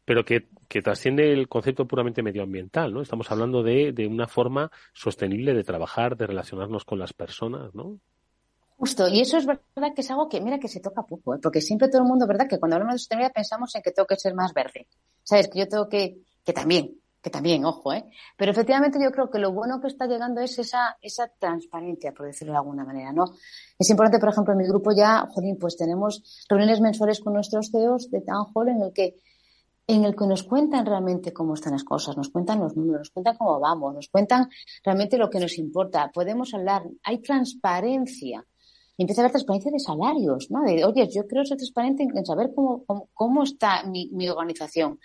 [0.08, 3.02] pero que, que, trasciende el concepto puramente medioambiental, ¿no?
[3.02, 8.00] Estamos hablando de, de, una forma sostenible de trabajar, de relacionarnos con las personas, ¿no?
[8.78, 11.39] Justo, y eso es verdad que es algo que, mira, que se toca poco, ¿eh?
[11.43, 12.48] porque siempre todo el mundo, ¿verdad?
[12.48, 14.88] Que cuando hablamos de sostenibilidad pensamos en que tengo que ser más verde.
[15.24, 15.50] ¿Sabes?
[15.50, 18.06] Que yo tengo que, que también, que también, ojo, ¿eh?
[18.38, 22.28] Pero efectivamente yo creo que lo bueno que está llegando es esa, esa transparencia, por
[22.28, 23.26] decirlo de alguna manera, ¿no?
[23.78, 27.70] Es importante, por ejemplo, en mi grupo ya, jolín, pues tenemos reuniones mensuales con nuestros
[27.72, 29.17] CEOs de Town Hall en el que
[29.88, 33.10] en el que nos cuentan realmente cómo están las cosas, nos cuentan los números, nos
[33.10, 34.50] cuentan cómo vamos, nos cuentan
[34.84, 36.12] realmente lo que nos importa.
[36.13, 38.45] Podemos hablar, hay transparencia.
[38.97, 40.63] Empieza a haber transparencia de salarios, ¿no?
[40.63, 45.00] De, oye, yo quiero ser transparente en, saber cómo, cómo, está mi, organización.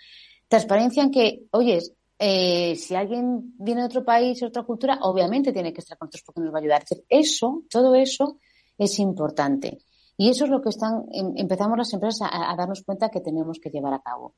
[0.49, 1.79] Transparencia en que, oye,
[2.19, 6.07] eh, si alguien viene de otro país, de otra cultura, obviamente tiene que estar con
[6.07, 6.83] nosotros porque nos va a ayudar.
[7.07, 8.39] eso, todo eso
[8.77, 9.77] es importante.
[10.17, 13.59] Y eso es lo que están, em, empezamos las empresas a darnos cuenta que tenemos
[13.59, 14.35] que llevar a cabo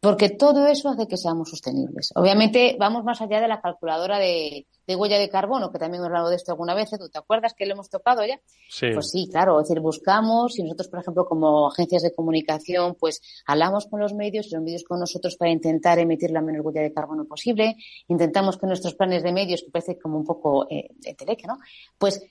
[0.00, 2.12] porque todo eso hace que seamos sostenibles.
[2.14, 6.28] Obviamente vamos más allá de la calculadora de, huella de carbono, que también hemos hablado
[6.28, 8.38] de esto alguna vez, ¿tú te acuerdas que lo hemos tocado ya?
[8.68, 8.88] Sí.
[8.92, 13.20] Pues sí, claro, es decir, buscamos y nosotros, por ejemplo, como agencias de comunicación, pues
[13.46, 16.82] hablamos con los medios y los medios con nosotros para intentar emitir la menor huella
[16.82, 17.76] de carbono posible,
[18.08, 21.58] intentamos que nuestros planes de medios, que parece como un poco eh, teleque, ¿no?
[21.98, 22.22] Pues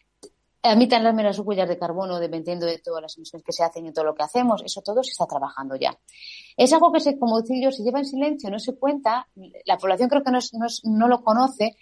[0.71, 3.93] emitan las menos huellas de carbono dependiendo de todas las emisiones que se hacen y
[3.93, 4.63] todo lo que hacemos.
[4.63, 5.97] Eso todo se está trabajando ya.
[6.57, 9.27] Es algo que, se, como decía yo, se lleva en silencio, no se cuenta.
[9.65, 10.39] La población creo que no,
[10.83, 11.77] no, lo conoce.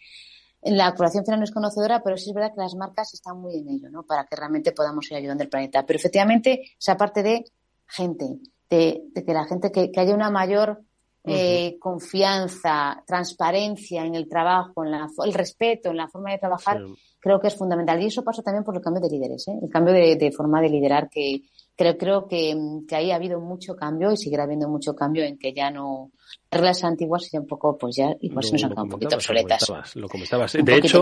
[0.62, 3.58] la población final no es conocedora, pero sí es verdad que las marcas están muy
[3.58, 4.04] en ello, ¿no?
[4.04, 5.86] Para que realmente podamos ir ayudando al planeta.
[5.86, 7.46] Pero efectivamente, esa parte de
[7.88, 10.82] gente, de, que la gente, que, haya una mayor
[11.26, 16.82] eh, confianza, transparencia en el trabajo, en el respeto, en la forma de trabajar,
[17.24, 18.02] creo que es fundamental.
[18.02, 19.58] Y eso pasa también por el cambio de líderes, ¿eh?
[19.62, 22.54] el cambio de, forma de liderar, que creo, creo que,
[22.86, 26.12] que ahí ha habido mucho cambio y seguirá habiendo mucho cambio en que ya no,
[26.52, 29.96] reglas antiguas y un poco, pues ya igual se nos han quedado un poquito obsoletas.
[29.96, 30.52] Lo comentabas.
[30.52, 31.02] de, hecho,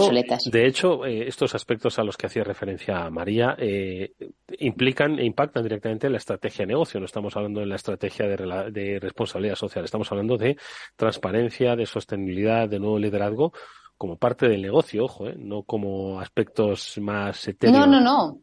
[0.52, 4.14] de hecho, eh, estos aspectos a los que hacía referencia María eh,
[4.60, 7.00] implican e impactan directamente en la estrategia de negocio.
[7.00, 10.56] No estamos hablando de la estrategia de, de responsabilidad social, estamos hablando de
[10.96, 13.54] transparencia, de sostenibilidad, de nuevo liderazgo
[14.02, 15.36] como parte del negocio, ojo, ¿eh?
[15.38, 17.78] no como aspectos más etéreos.
[17.78, 18.40] No, no, no.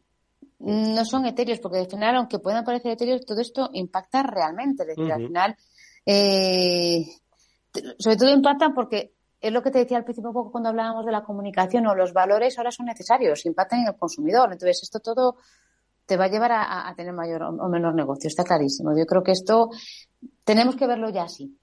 [0.59, 4.83] No son etéreos, porque al final, aunque puedan parecer etéreos, todo esto impacta realmente.
[4.83, 5.57] Es decir, al final
[6.05, 7.05] eh,
[7.97, 11.11] sobre todo impactan porque es lo que te decía al principio poco cuando hablábamos de
[11.11, 14.53] la comunicación o los valores ahora son necesarios, impactan en el consumidor.
[14.53, 15.39] Entonces, esto todo
[16.05, 18.97] te va a llevar a, a tener mayor o menor negocio, está clarísimo.
[18.97, 19.71] Yo creo que esto
[20.45, 21.58] tenemos que verlo ya así.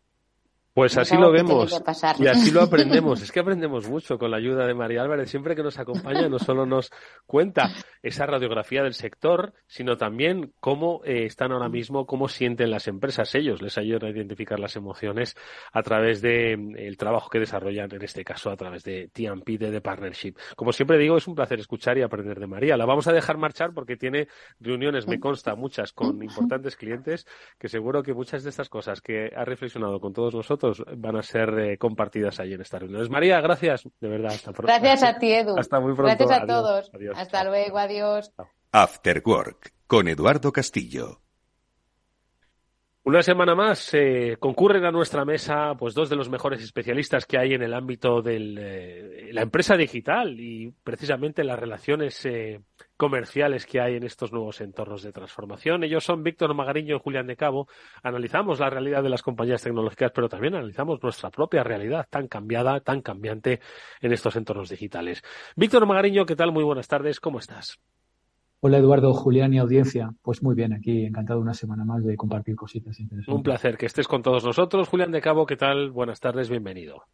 [0.76, 1.82] Pues así lo vemos
[2.18, 3.22] y así lo aprendemos.
[3.22, 5.30] Es que aprendemos mucho con la ayuda de María Álvarez.
[5.30, 6.92] Siempre que nos acompaña no solo nos
[7.24, 7.70] cuenta
[8.02, 13.34] esa radiografía del sector, sino también cómo eh, están ahora mismo, cómo sienten las empresas.
[13.34, 15.34] Ellos les ayudan a identificar las emociones
[15.72, 19.56] a través del de, mm, trabajo que desarrollan, en este caso a través de TMP,
[19.56, 20.34] de The Partnership.
[20.56, 22.76] Como siempre digo, es un placer escuchar y aprender de María.
[22.76, 24.28] La vamos a dejar marchar porque tiene
[24.60, 27.26] reuniones, me consta, muchas con importantes clientes,
[27.58, 30.65] que seguro que muchas de estas cosas que ha reflexionado con todos nosotros
[30.96, 33.06] van a ser eh, compartidas ahí en esta reunión.
[33.10, 34.32] María, gracias, de verdad.
[34.32, 34.66] Hasta pronto.
[34.66, 35.58] Gracias a ti, Edu.
[35.58, 36.16] Hasta muy pronto.
[36.16, 36.90] Gracias a todos.
[37.14, 38.32] Hasta luego, adiós.
[38.72, 41.25] After Work, con Eduardo Castillo.
[43.06, 47.38] Una semana más eh, concurren a nuestra mesa pues dos de los mejores especialistas que
[47.38, 52.62] hay en el ámbito de eh, la empresa digital y precisamente las relaciones eh,
[52.96, 55.84] comerciales que hay en estos nuevos entornos de transformación.
[55.84, 57.68] Ellos son Víctor Magariño y Julián de Cabo.
[58.02, 62.80] Analizamos la realidad de las compañías tecnológicas, pero también analizamos nuestra propia realidad tan cambiada,
[62.80, 63.60] tan cambiante
[64.00, 65.22] en estos entornos digitales.
[65.54, 66.50] Víctor Magariño, ¿qué tal?
[66.50, 67.20] Muy buenas tardes.
[67.20, 67.78] ¿Cómo estás?
[68.66, 70.10] Hola Eduardo, Julián y audiencia.
[70.22, 73.32] Pues muy bien, aquí encantado una semana más de compartir cositas interesantes.
[73.32, 74.88] Un placer que estés con todos nosotros.
[74.88, 75.92] Julián de Cabo, ¿qué tal?
[75.92, 77.04] Buenas tardes, bienvenido.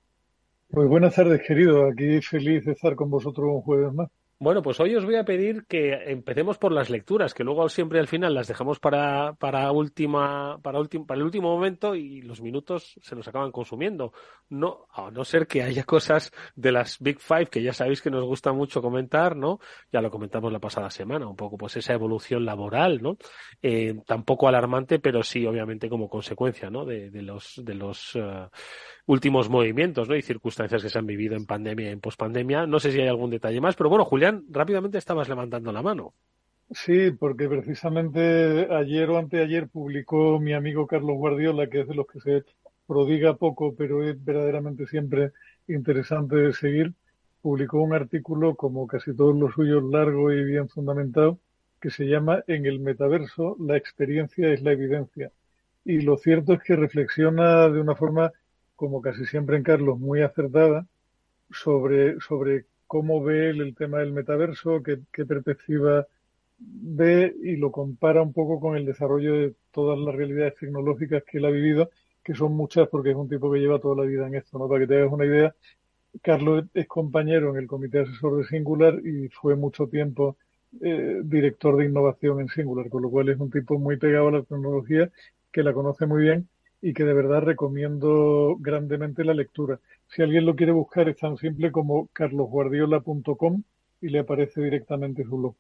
[0.71, 1.91] Pues buenas tardes, querido.
[1.91, 4.09] Aquí feliz de estar con vosotros un jueves más.
[4.43, 8.01] Bueno, pues hoy os voy a pedir que empecemos por las lecturas, que luego siempre
[8.01, 12.99] al final las dejamos para, para última, para para el último momento y los minutos
[13.01, 14.13] se nos acaban consumiendo.
[14.49, 18.11] No, a no ser que haya cosas de las Big Five que ya sabéis que
[18.11, 19.61] nos gusta mucho comentar, ¿no?
[19.93, 23.19] Ya lo comentamos la pasada semana, un poco pues esa evolución laboral, ¿no?
[23.63, 26.85] Eh, tampoco alarmante, pero sí obviamente como consecuencia, ¿no?
[26.85, 28.49] De, de los, de los uh,
[29.07, 30.17] últimos movimientos ¿no?
[30.17, 32.67] y circunstancias que se han vivido en pandemia y en pospandemia.
[32.67, 36.15] No sé si hay algún detalle más, pero bueno, Julián, rápidamente estabas levantando la mano.
[36.71, 42.07] Sí, porque precisamente ayer o anteayer publicó mi amigo Carlos Guardiola, que es de los
[42.07, 42.45] que se
[42.87, 45.33] prodiga poco, pero es verdaderamente siempre
[45.69, 46.95] interesante de seguir,
[47.43, 51.39] publicó un artículo, como casi todos los suyos, largo y bien fundamentado,
[51.81, 55.31] que se llama En el metaverso, la experiencia es la evidencia.
[55.85, 58.33] Y lo cierto es que reflexiona de una forma
[58.83, 60.89] como casi siempre en Carlos, muy acertada
[61.53, 66.09] sobre, sobre cómo ve él el tema del metaverso, qué, qué perspectiva
[66.59, 71.39] ve y lo compara un poco con el desarrollo de todas las realidades tecnológicas que
[71.39, 71.91] él ha vivido,
[72.25, 74.69] que son muchas porque es un tipo que lleva toda la vida en esto, ¿no?
[74.69, 75.55] Para que te hagas una idea,
[76.21, 80.37] Carlos es compañero en el comité asesor de Singular y fue mucho tiempo
[80.81, 84.33] eh, director de innovación en Singular, con lo cual es un tipo muy pegado a
[84.33, 85.09] la tecnología,
[85.53, 86.49] que la conoce muy bien
[86.83, 89.81] y que de verdad recomiendo grandemente la lectura.
[90.09, 93.63] Si alguien lo quiere buscar es tan simple como carlosguardiola.com
[94.01, 95.55] y le aparece directamente su blog.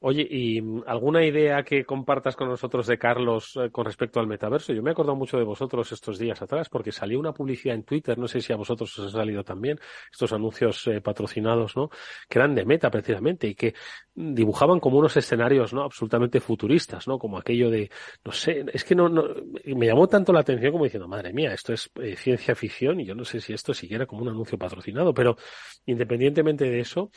[0.00, 4.26] Oye, ¿y mm, alguna idea que compartas con nosotros de Carlos eh, con respecto al
[4.26, 4.74] metaverso?
[4.74, 7.82] Yo me he acordado mucho de vosotros estos días atrás porque salió una publicidad en
[7.84, 9.78] Twitter, no sé si a vosotros os ha salido también,
[10.12, 11.88] estos anuncios eh, patrocinados, ¿no?
[12.28, 13.74] Que eran de meta precisamente y que
[14.14, 15.82] dibujaban como unos escenarios, ¿no?
[15.82, 17.18] Absolutamente futuristas, ¿no?
[17.18, 17.90] Como aquello de,
[18.22, 19.24] no sé, es que no, no
[19.64, 23.06] me llamó tanto la atención como diciendo, madre mía, esto es eh, ciencia ficción y
[23.06, 25.36] yo no sé si esto siquiera como un anuncio patrocinado, pero
[25.86, 27.10] independientemente de eso,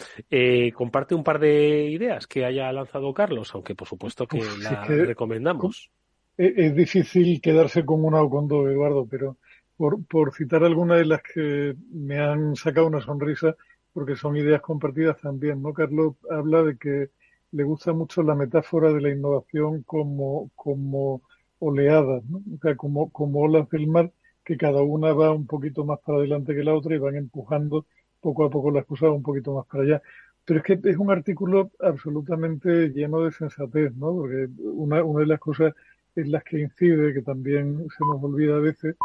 [0.74, 5.92] comparte un par de ideas que haya lanzado Carlos, aunque por supuesto que la recomendamos.
[6.38, 9.38] Es, difícil quedarse con una o con dos, Eduardo, pero
[9.76, 13.56] por, por citar algunas de las que me han sacado una sonrisa,
[13.92, 15.74] porque son ideas compartidas también, ¿no?
[15.74, 17.10] Carlos habla de que
[17.52, 21.22] le gusta mucho la metáfora de la innovación como, como
[21.60, 22.38] oleadas, ¿no?
[22.38, 24.12] O sea, como, como olas del mar,
[24.44, 27.86] que cada una va un poquito más para adelante que la otra y van empujando
[28.22, 30.02] poco a poco las cosas un poquito más para allá.
[30.50, 34.16] Pero es que es un artículo absolutamente lleno de sensatez, ¿no?
[34.16, 35.76] Porque una, una de las cosas
[36.16, 38.96] en las que incide, que también se nos olvida a veces,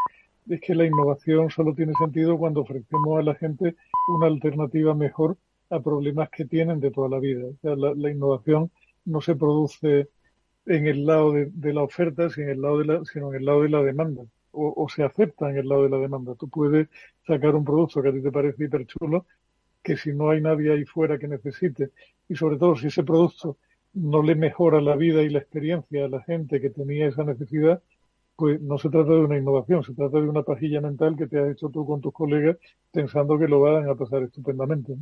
[0.48, 3.76] es que la innovación solo tiene sentido cuando ofrecemos a la gente
[4.08, 5.36] una alternativa mejor
[5.68, 7.46] a problemas que tienen de toda la vida.
[7.46, 8.70] O sea, la, innovación
[9.04, 10.08] no se produce
[10.64, 12.62] en el lado de, la oferta, sino en el
[13.44, 14.22] lado de la, demanda.
[14.50, 16.36] O, se acepta en el lado de la demanda.
[16.36, 16.88] Tú puedes
[17.26, 19.26] sacar un producto que a ti te parece hiper chulo,
[19.84, 21.90] que si no hay nadie ahí fuera que necesite,
[22.28, 23.58] y sobre todo si ese producto
[23.92, 27.82] no le mejora la vida y la experiencia a la gente que tenía esa necesidad,
[28.34, 31.38] pues no se trata de una innovación, se trata de una pajilla mental que te
[31.38, 32.56] has hecho tú con tus colegas
[32.90, 34.96] pensando que lo van a pasar estupendamente.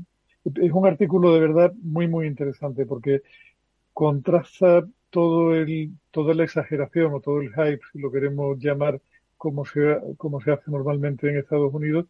[0.44, 3.22] Es un artículo de verdad muy, muy interesante porque
[3.92, 9.00] contrasta todo el, toda la exageración o todo el hype, si lo queremos llamar
[9.36, 12.06] como se, como se hace normalmente en Estados Unidos,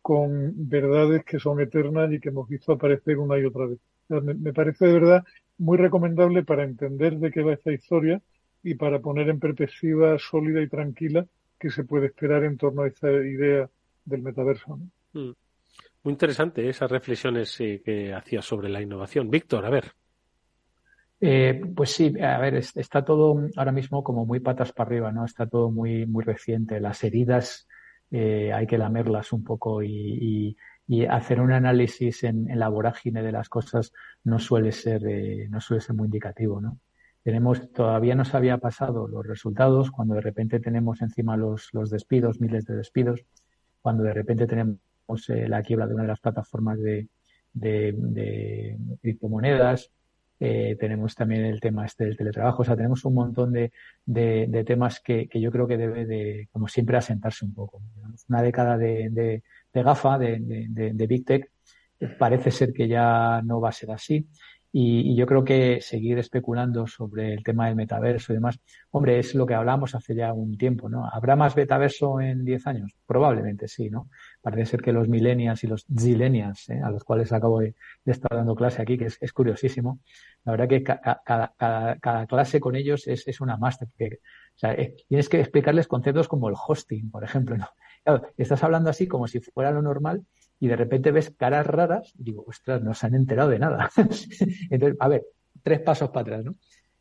[0.00, 3.78] con verdades que son eternas y que hemos visto aparecer una y otra vez.
[4.08, 5.24] me parece de verdad
[5.58, 8.20] muy recomendable para entender de qué va esta historia
[8.62, 11.26] y para poner en perspectiva sólida y tranquila
[11.58, 13.68] que se puede esperar en torno a esta idea
[14.04, 14.78] del metaverso.
[15.12, 15.32] Mm.
[16.02, 19.30] Muy interesante esas reflexiones eh, que hacía sobre la innovación.
[19.30, 19.92] Víctor, a ver.
[21.20, 25.24] Eh, pues sí, a ver, está todo ahora mismo como muy patas para arriba, ¿no?
[25.24, 26.80] Está todo muy, muy reciente.
[26.80, 27.66] Las heridas
[28.10, 30.56] eh, hay que lamerlas un poco y,
[31.08, 35.02] hacer un análisis en, la vorágine de las cosas no suele ser,
[35.48, 36.78] no suele ser muy indicativo, ¿no?
[37.24, 41.88] tenemos, todavía no se había pasado los resultados, cuando de repente tenemos encima los, los
[41.88, 43.24] despidos, miles de despidos,
[43.80, 44.78] cuando de repente tenemos
[45.28, 47.08] eh, la quiebra de una de las plataformas de,
[49.00, 49.90] criptomonedas,
[50.44, 53.72] eh, tenemos también el tema este del teletrabajo, o sea, tenemos un montón de,
[54.04, 57.80] de, temas que, que, yo creo que debe de, como siempre, asentarse un poco.
[58.28, 59.42] Una década de, de,
[59.82, 61.50] GAFA, de, Big Tech,
[62.18, 64.28] parece ser que ya no va a ser así.
[64.70, 68.58] Y, yo creo que seguir especulando sobre el tema del metaverso y demás,
[68.90, 71.08] hombre, es lo que hablamos hace ya un tiempo, ¿no?
[71.08, 72.92] ¿Habrá más metaverso en 10 años?
[73.06, 74.10] Probablemente sí, ¿no?
[74.44, 76.78] Parece ser que los millennials y los zillennials, ¿eh?
[76.84, 80.00] a los cuales acabo de, estar dando clase aquí, que es, curiosísimo,
[80.44, 84.76] la verdad que cada, clase con ellos es, una máster, o sea,
[85.08, 87.66] tienes que explicarles conceptos como el hosting, por ejemplo, ¿no?
[88.04, 90.26] Claro, estás hablando así como si fuera lo normal
[90.60, 93.88] y de repente ves caras raras y digo, ostras, no se han enterado de nada.
[93.96, 95.22] Entonces, a ver,
[95.62, 96.54] tres pasos para atrás, ¿no?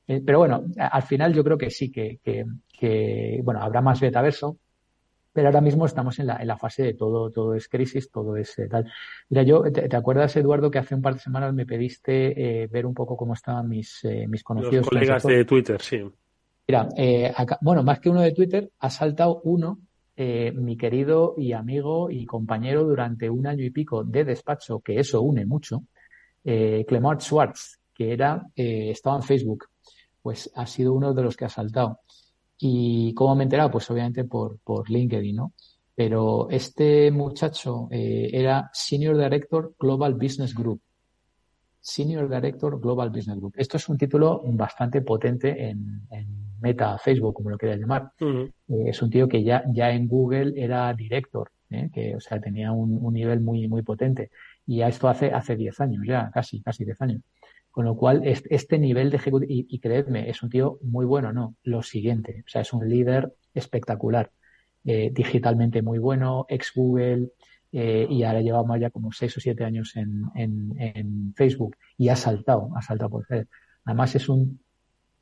[0.08, 4.60] Eh, pero bueno, al final yo creo que sí, que, que, bueno, habrá más metaverso,
[5.34, 8.38] pero ahora mismo estamos en la, en la fase de todo, todo es crisis, todo
[8.38, 8.90] es eh, tal.
[9.30, 12.86] Mira, yo, te, acuerdas, Eduardo, que hace un par de semanas me pediste eh, ver
[12.86, 14.76] un poco cómo estaban mis, mis conocidos?
[14.76, 16.02] Los colegas de Twitter, sí.
[16.68, 16.88] Mira,
[17.60, 19.80] bueno, más que uno de Twitter, ha saltado uno
[20.16, 25.00] eh, mi querido y amigo y compañero durante un año y pico de despacho, que
[25.00, 25.86] eso une mucho,
[26.44, 29.66] eh, Clemart Schwartz, que era, eh, estaba en Facebook,
[30.22, 32.02] pues ha sido uno de los que ha saltado.
[32.66, 33.70] ¿Y cómo me he enterado?
[33.72, 35.52] Pues obviamente por, por LinkedIn, ¿no?
[35.94, 40.80] Pero este muchacho eh, era Senior Director Global Business Group.
[41.82, 43.56] Senior Director Global Business Group.
[43.58, 46.08] Esto es un título bastante potente en,
[46.62, 48.14] Meta, Facebook, como lo quieras llamar.
[48.22, 48.50] Eh,
[48.86, 51.90] es un tío que ya, ya en Google era director, ¿eh?
[51.94, 54.32] que, o sea, tenía un, nivel muy, muy potente.
[54.66, 57.22] Y a esto hace, hace 10 años ya, casi, casi 10 años.
[57.74, 61.56] Con lo cual, este, nivel de ejecutivo, y, creedme, es un tío muy bueno, ¿no?
[61.64, 64.30] Lo siguiente, o sea, es un líder espectacular,
[64.86, 67.30] eh, digitalmente muy bueno, ex Google,
[67.72, 72.16] eh, y ahora llevamos ya como seis o siete años en, en, Facebook y ha
[72.16, 73.48] saltado, ha saltado por ser.
[73.86, 74.60] Además es un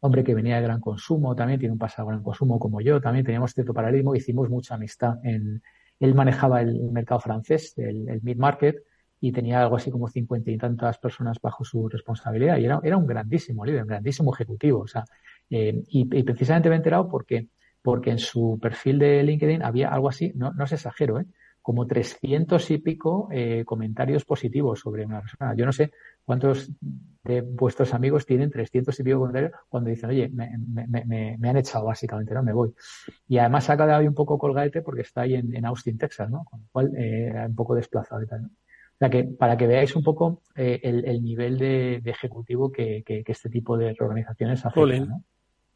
[0.02, 3.00] hombre que venía de gran consumo, también tiene un pasado de gran consumo como yo,
[3.00, 5.16] también teníamos cierto paralelismo, hicimos mucha amistad.
[5.24, 5.62] En,
[6.02, 8.76] él manejaba el mercado francés, el, el mid-market,
[9.24, 12.98] y tenía algo así como cincuenta y tantas personas bajo su responsabilidad y era, era
[12.98, 14.80] un grandísimo líder, un grandísimo ejecutivo.
[14.80, 15.06] O sea,
[15.52, 17.50] eh, y, precisamente me he enterado porque,
[17.84, 21.26] porque en su perfil de LinkedIn había algo así, no, no es exagero, ¿eh?
[21.62, 25.54] como 300 y pico eh, comentarios positivos sobre una persona.
[25.56, 25.92] Yo no sé
[26.26, 26.72] cuántos
[27.24, 31.58] de vuestros amigos tienen 300 y pico comentarios cuando dicen, oye, me, me, me, han
[31.58, 32.74] echado básicamente, no me voy.
[33.28, 36.44] Y además ha quedado ahí un poco colgadete porque está ahí en, Austin, Texas, ¿no?
[36.46, 38.50] Con lo cual, eh, un poco desplazado y tal, ¿no?
[39.02, 43.24] Sea que para que veáis un poco eh, el, el, nivel de, ejecutivo que, que,
[43.26, 45.10] este tipo de organizaciones hacen.
[45.10, 45.24] ¿no?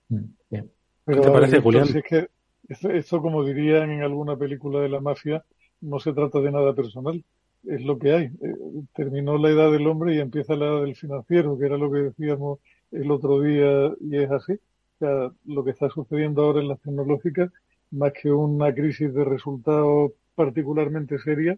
[0.10, 0.64] Mm, ¿Qué
[1.08, 1.88] te parece, Julián?
[1.88, 2.30] Es que
[2.70, 5.44] esto, como dirían en alguna película de la mafia,
[5.82, 7.24] no se trata de nada personal,
[7.64, 8.26] es lo que hay.
[8.26, 8.56] Eh,
[8.94, 12.02] terminó la edad del hombre y empieza la edad del financiero, que era lo que
[12.02, 12.60] decíamos
[12.92, 14.54] el otro día y es así.
[14.54, 17.52] O sea, lo que está sucediendo ahora en las tecnológicas,
[17.90, 21.58] más que una crisis de resultados particularmente seria,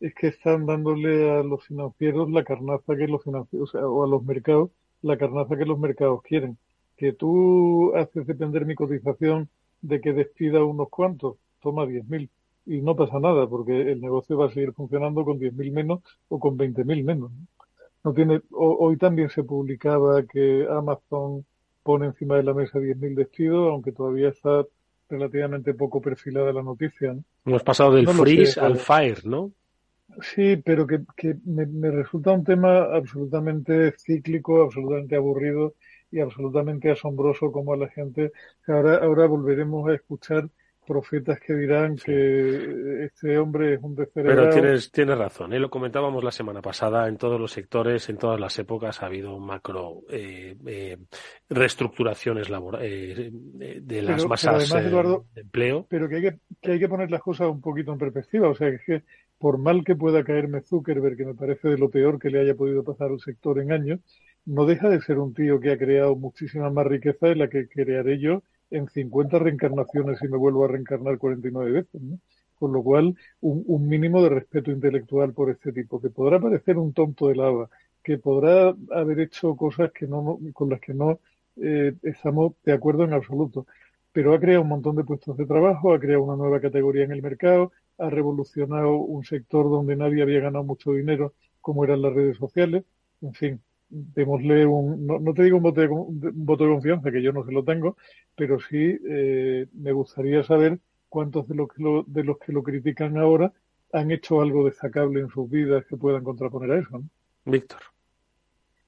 [0.00, 4.24] es que están dándole a los financieros la carnaza que los financieros, o, a los
[4.24, 4.70] mercados,
[5.02, 6.56] la carnaza que los mercados quieren.
[6.96, 9.48] Que tú haces depender mi cotización
[9.82, 12.28] de que despida unos cuantos, toma 10.000
[12.66, 16.38] y no pasa nada porque el negocio va a seguir funcionando con 10.000 menos o
[16.38, 17.30] con 20.000 menos.
[18.02, 21.44] No tiene, hoy también se publicaba que Amazon
[21.82, 24.64] pone encima de la mesa 10.000 despidos, aunque todavía está
[25.08, 27.16] relativamente poco perfilada la noticia.
[27.44, 29.50] Hemos pasado del freeze al fire, ¿no?
[30.20, 31.00] Sí, pero que,
[31.44, 35.74] me, resulta un tema absolutamente cíclico, absolutamente aburrido
[36.10, 38.32] y absolutamente asombroso como a la gente.
[38.66, 40.48] Ahora, ahora volveremos a escuchar
[40.90, 44.50] profetas que dirán que este hombre es un descerebrado.
[44.50, 45.60] Pero tienes, tienes razón, ¿eh?
[45.60, 49.38] lo comentábamos la semana pasada, en todos los sectores, en todas las épocas ha habido
[49.38, 50.98] macro eh, eh,
[51.48, 55.86] reestructuraciones laborales de las masas de empleo.
[55.88, 58.54] Pero que hay que, que hay que poner las cosas un poquito en perspectiva, o
[58.56, 59.02] sea, que, que
[59.40, 62.54] por mal que pueda caerme Zuckerberg, que me parece de lo peor que le haya
[62.54, 64.00] podido pasar al sector en años,
[64.44, 67.66] no deja de ser un tío que ha creado muchísima más riqueza de la que
[67.66, 72.18] crearé yo en 50 reencarnaciones y me vuelvo a reencarnar 49 veces, ¿no?
[72.58, 76.92] Con lo cual, un, mínimo de respeto intelectual por este tipo, que podrá parecer un
[76.92, 77.70] tonto de lava,
[78.04, 81.18] que podrá haber hecho cosas que no, con las que no
[81.56, 83.66] eh, estamos de acuerdo en absoluto,
[84.12, 87.12] pero ha creado un montón de puestos de trabajo, ha creado una nueva categoría en
[87.12, 92.14] el mercado, ha revolucionado un sector donde nadie había ganado mucho dinero, como eran las
[92.14, 92.84] redes sociales,
[93.20, 97.22] en fin, démosle un, no, te digo un voto, de, un voto de confianza, que
[97.22, 97.96] yo no se lo tengo,
[98.36, 100.78] pero sí eh, me gustaría saber
[101.08, 103.52] cuántos de los, que lo, de los que lo critican ahora
[103.92, 107.02] han hecho algo destacable en sus vidas que puedan contraponer a eso.
[107.44, 107.80] Víctor.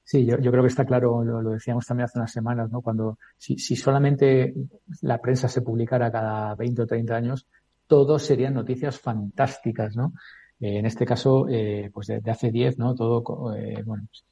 [0.05, 2.81] Sí, yo, creo que está claro, lo, decíamos también hace unas semanas, ¿no?
[2.81, 4.53] Cuando, si, si solamente
[5.01, 7.47] la prensa se publicara cada 20 o 30 años,
[7.93, 10.13] todos serían noticias fantásticas, ¿no?
[10.59, 12.95] Eh, en este caso, eh, pues de, hace 10, ¿no?
[12.95, 14.25] Todo, bueno, pues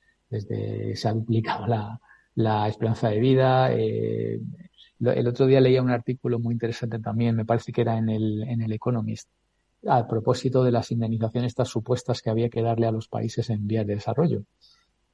[0.47, 1.67] desde se ha duplicado
[2.33, 3.71] la, esperanza de vida.
[3.71, 4.39] Eh,
[4.99, 8.41] el otro día leía un artículo muy interesante también, me parece que era en el,
[8.47, 9.29] en el Economist,
[9.85, 13.67] a propósito de las indemnizaciones estas supuestas que había que darle a los países en
[13.67, 14.41] vías de desarrollo.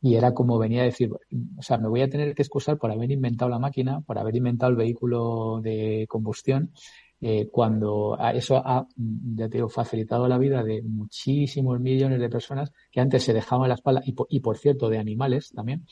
[0.01, 2.91] Y era como venía a decir, o sea, me voy a tener que excusar por
[2.91, 6.71] haber inventado la máquina, por haber inventado el vehículo de combustión,
[7.19, 12.71] eh, cuando eso ha, ya te digo, facilitado la vida de muchísimos millones de personas
[12.91, 15.85] que antes se dejaban la espalda, y por, y por cierto, de animales también,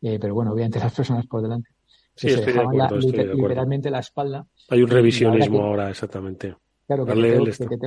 [0.00, 1.70] eh, pero bueno, obviamente las personas por delante.
[2.14, 4.46] Sí, se dejaban literalmente la espalda.
[4.68, 6.54] Hay un revisionismo ahora, exactamente.
[6.86, 7.78] Claro, que, que,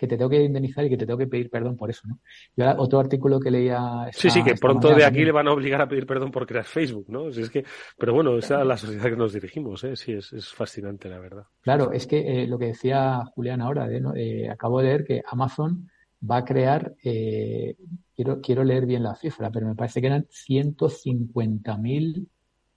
[0.00, 2.20] que te tengo que indemnizar y que te tengo que pedir perdón por eso, ¿no?
[2.56, 4.08] Yo otro artículo que leía...
[4.12, 6.64] sí, sí, que pronto de aquí le van a obligar a pedir perdón por crear
[6.64, 7.28] Facebook, ¿no?
[7.28, 7.66] es que,
[7.98, 9.96] pero bueno, esa es la sociedad que nos dirigimos, ¿eh?
[9.96, 11.44] Sí, es, fascinante, la verdad.
[11.60, 14.00] Claro, es que eh, lo que decía Julián ahora, ¿eh?
[14.16, 15.90] eh, acabo de leer que Amazon
[16.28, 17.76] va a crear, eh,
[18.16, 22.26] quiero, quiero leer bien la cifra, pero me parece que eran 150.000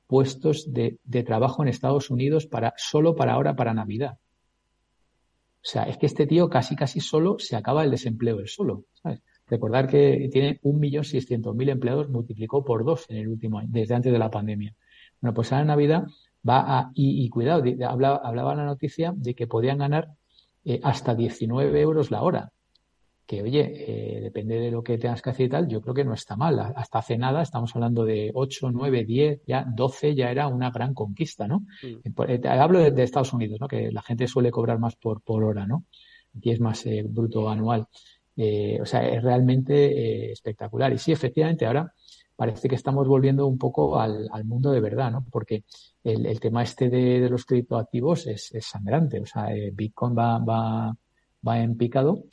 [0.07, 4.17] puestos de, de trabajo en Estados Unidos para, solo para ahora, para Navidad.
[5.63, 8.85] O sea, es que este tío casi casi solo se acaba el desempleo él solo.
[9.01, 9.21] ¿sabes?
[9.47, 14.19] Recordar que tiene 1.600.000 empleados, multiplicó por dos en el último año, desde antes de
[14.19, 14.75] la pandemia.
[15.21, 16.03] Bueno, pues a la Navidad
[16.47, 20.09] va a, y, cuidado, hablaba, hablaba la noticia de que podían ganar
[20.65, 22.52] eh, hasta 19 euros la hora
[23.33, 26.05] que oye, eh, depende de lo que tengas que hacer y tal, yo creo que
[26.05, 26.59] no está mal.
[26.59, 30.93] Hasta hace nada estamos hablando de 8, 9, 10, ya 12 ya era una gran
[30.93, 31.65] conquista, ¿no?
[31.81, 32.21] Mm.
[32.27, 33.67] Eh, hablo de, Estados Unidos, ¿no?
[33.67, 35.85] Que la gente suele cobrar más por, por hora, ¿no?
[36.37, 37.87] Aquí es más eh, bruto anual.
[38.81, 40.93] o sea, es realmente espectacular.
[40.93, 41.91] Y sí, efectivamente, ahora
[42.35, 45.25] parece que estamos volviendo un poco al, mundo de verdad, ¿no?
[45.31, 45.63] Porque
[46.03, 49.19] el, tema este de, los criptoactivos es, es sangrante.
[49.21, 50.95] O sea, Bitcoin va, va,
[51.47, 52.25] va en picado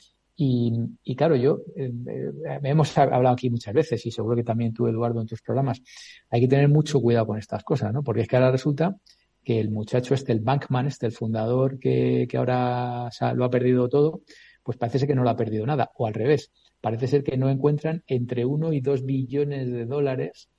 [0.43, 4.87] y, claro, yo, eh, eh, hemos hablado aquí muchas veces y seguro que también tú,
[4.87, 5.79] Eduardo, en tus programas,
[6.31, 8.01] hay que tener mucho cuidado con estas cosas, ¿no?
[8.01, 8.95] Porque es que ahora resulta
[9.43, 13.87] que el muchacho este, el Bankman, este, el fundador que, que ahora lo ha perdido
[13.87, 14.21] todo,
[14.63, 17.37] pues parece ser que no lo ha perdido nada, o al revés, parece ser que
[17.37, 20.49] no encuentran entre uno y dos billones de dólares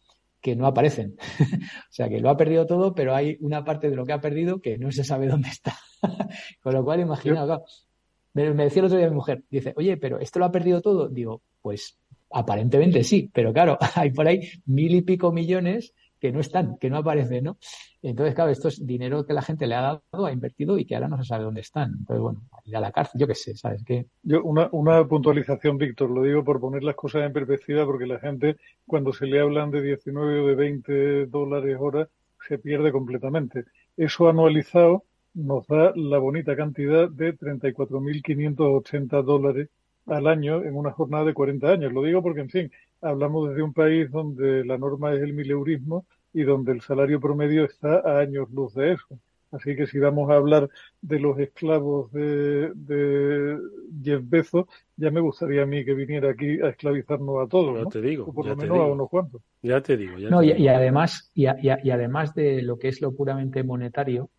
[0.41, 1.16] que no aparecen.
[1.41, 4.20] o sea, que lo ha perdido todo, pero hay una parte de lo que ha
[4.20, 5.76] perdido que no se sabe dónde está.
[6.62, 7.45] Con lo cual, imagina,
[8.35, 11.09] me, decía el otro día mi mujer, dice, oye, pero ¿esto lo ha perdido todo?
[11.09, 11.99] Digo, pues
[12.30, 16.89] aparentemente sí, pero claro, hay por ahí mil y pico millones que no están, que
[16.89, 17.59] no aparecen, ¿no?
[18.01, 20.95] Entonces, claro, esto es dinero que la gente le ha dado, ha invertido y que
[20.95, 21.97] ahora no se sabe dónde están.
[21.99, 24.07] Entonces, bueno, ir a la cárcel, yo qué sé, ¿sabes qué?
[24.45, 28.57] Una, una puntualización, Víctor, lo digo por poner las cosas en perspectiva, porque la gente,
[28.87, 32.09] cuando se le hablan de 19 o de 20 dólares hora,
[32.47, 33.64] se pierde completamente.
[33.97, 35.05] Eso anualizado
[35.35, 39.68] nos da la bonita cantidad de 34.580 dólares
[40.07, 41.93] al año en una jornada de 40 años.
[41.93, 42.70] Lo digo porque, en fin,
[43.01, 47.64] hablamos desde un país donde la norma es el mileurismo y donde el salario promedio
[47.64, 49.07] está a años luz de eso.
[49.51, 50.70] Así que si vamos a hablar
[51.03, 53.59] de los esclavos de, de
[54.03, 54.66] Jeff Bezos,
[54.97, 57.74] ya me gustaría a mí que viniera aquí a esclavizarnos a todos.
[57.76, 57.91] Ya ¿no?
[57.91, 58.24] te digo.
[58.24, 58.87] O por ya lo te menos digo.
[58.87, 59.43] a unos cuantos.
[59.62, 60.18] Ya te digo.
[60.18, 60.59] Ya No, te y, digo.
[60.59, 64.30] y además, y, a- y a- y además de lo que es lo puramente monetario,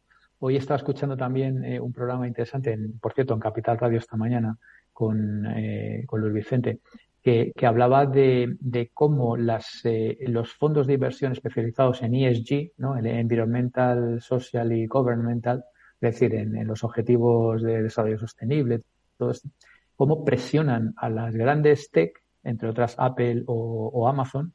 [0.46, 4.18] hoy estaba escuchando también eh, un programa interesante, en, por cierto, en Capital Radio esta
[4.18, 4.58] mañana,
[4.92, 6.80] con, eh, con Luis Vicente,
[7.22, 12.98] que, hablaba de, de cómo las, eh, los fondos de inversión especializados en ESG, ¿no?
[12.98, 15.64] El Environmental, Social y Governmental,
[16.02, 18.82] es decir, en, en los objetivos de desarrollo sostenible,
[19.18, 19.48] todo esto,
[19.96, 24.54] cómo presionan a las grandes tech, entre otras Apple o Amazon,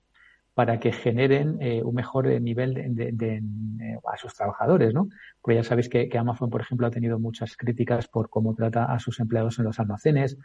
[0.58, 4.92] para que generen eh, un mejor eh, nivel de, de- de- eh, a sus trabajadores,
[4.92, 5.08] ¿no?
[5.40, 8.86] Porque ya sabéis que, que Amazon, por ejemplo, ha tenido muchas críticas por cómo trata
[8.86, 10.36] a sus empleados en los almacenes,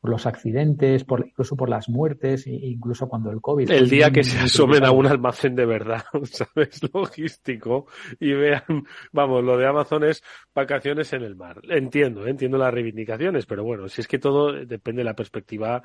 [0.00, 3.70] por los accidentes, por, incluso por las muertes, e incluso cuando el COVID.
[3.70, 6.80] El día que se asomen a un almacén de verdad, ¿sabes?
[6.92, 7.86] Logístico
[8.18, 8.64] y vean,
[9.12, 10.20] vamos, lo de Amazon es
[10.52, 11.60] vacaciones en el mar.
[11.68, 12.30] Entiendo, ¿eh?
[12.30, 15.80] entiendo las reivindicaciones, pero bueno, si es que todo depende de la perspectiva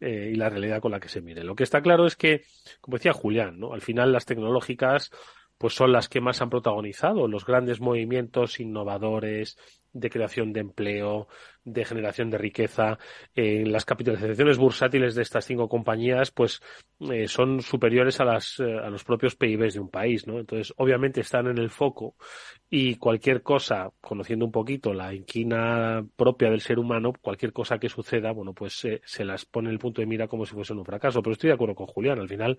[0.00, 1.44] eh, y la realidad con la que se mire.
[1.44, 2.44] Lo que está claro es que,
[2.80, 3.72] como decía Julián, ¿no?
[3.72, 5.10] Al final las tecnológicas
[5.58, 9.56] pues son las que más han protagonizado los grandes movimientos innovadores
[9.92, 11.28] de creación de empleo,
[11.64, 12.98] de generación de riqueza.
[13.34, 16.60] Eh, las capitalizaciones bursátiles de estas cinco compañías, pues,
[17.10, 20.38] eh, son superiores a las eh, a los propios PIBs de un país, ¿no?
[20.38, 22.16] Entonces, obviamente están en el foco
[22.70, 27.88] y cualquier cosa, conociendo un poquito la inquina propia del ser humano, cualquier cosa que
[27.88, 30.72] suceda, bueno, pues eh, se las pone en el punto de mira como si fuese
[30.72, 31.22] un fracaso.
[31.22, 32.58] Pero estoy de acuerdo con Julián, al final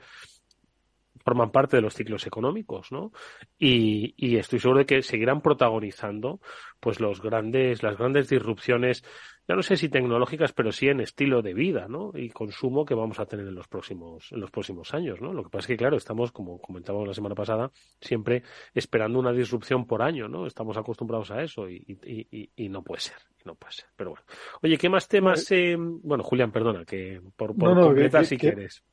[1.26, 3.11] forman parte de los ciclos económicos, ¿no?
[3.57, 6.39] Y, y estoy seguro de que seguirán protagonizando,
[6.80, 9.03] pues los grandes, las grandes disrupciones,
[9.47, 12.11] ya no sé si tecnológicas, pero sí en estilo de vida, ¿no?
[12.13, 15.34] Y consumo que vamos a tener en los próximos, en los próximos años, ¿no?
[15.34, 18.43] Lo que pasa es que, claro, estamos, como comentábamos la semana pasada, siempre
[18.76, 20.45] esperando una disrupción por año, ¿no?
[20.45, 23.86] Estamos acostumbrados a eso y, y, y, y no puede ser, no puede ser.
[23.95, 24.26] Pero bueno.
[24.61, 25.49] Oye, ¿qué más temas?
[25.51, 25.76] Eh...
[25.80, 28.84] Bueno, Julián, perdona, que por, por No, no, completar que- si que- quieres.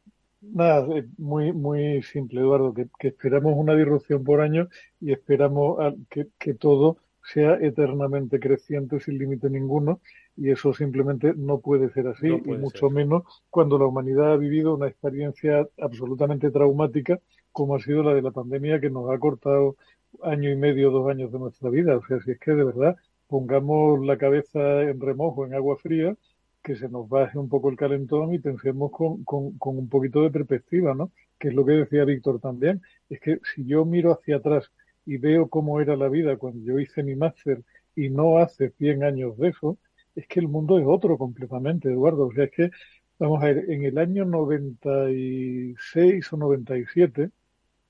[0.43, 4.69] Nada, eh, muy, muy simple, Eduardo, que, que esperamos una disrupción por año
[5.01, 10.01] y esperamos a- que, que todo sea eternamente creciente sin límite ninguno
[10.37, 12.91] y eso simplemente no puede ser así No y mucho ser.
[12.91, 17.21] menos cuando la humanidad ha vivido una experiencia absolutamente traumática
[17.53, 19.77] como ha sido la de la pandemia que nos ha cortado
[20.23, 21.97] año y medio, dos años de nuestra vida.
[21.97, 22.97] O sea, si es que de verdad
[23.29, 26.17] pongamos la cabeza en remojo, en agua fría,
[26.63, 30.31] que se nos baje un poco el calentón y pensemos con, con, un poquito de
[30.31, 31.11] perspectiva, ¿no?
[31.39, 32.83] Que es lo que decía Víctor también.
[33.09, 34.71] Es que si yo miro hacia atrás
[35.05, 37.63] y veo cómo era la vida cuando yo hice mi máster
[37.97, 39.79] y no hace 100 años de eso,
[40.15, 42.27] es que el mundo es otro completamente, Eduardo.
[42.27, 42.71] O sea, es que,
[43.19, 47.31] vamos a ver, en el año 96 o 97,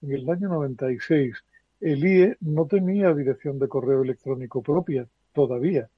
[0.02, 1.44] en el año 96,
[1.80, 5.88] el IE no tenía dirección de correo electrónico propia todavía.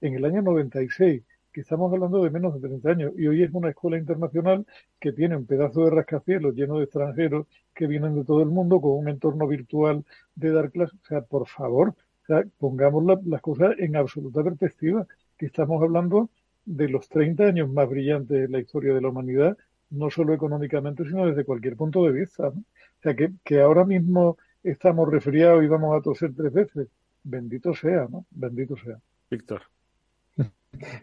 [0.00, 1.22] En el año 96,
[1.60, 4.66] estamos hablando de menos de 30 años, y hoy es una escuela internacional
[5.00, 8.80] que tiene un pedazo de rascacielos lleno de extranjeros que vienen de todo el mundo
[8.80, 10.04] con un entorno virtual
[10.34, 10.98] de dar clases.
[11.02, 15.06] O sea, por favor, o sea, pongamos la- las cosas en absoluta perspectiva,
[15.38, 16.30] que estamos hablando
[16.64, 19.56] de los 30 años más brillantes de la historia de la humanidad,
[19.90, 22.48] no solo económicamente, sino desde cualquier punto de vista.
[22.48, 22.54] O
[23.02, 26.88] sea, que, que ahora mismo estamos resfriados y vamos a toser tres veces.
[27.22, 28.26] Bendito sea, ¿no?
[28.30, 28.98] Bendito sea.
[29.30, 29.62] Víctor.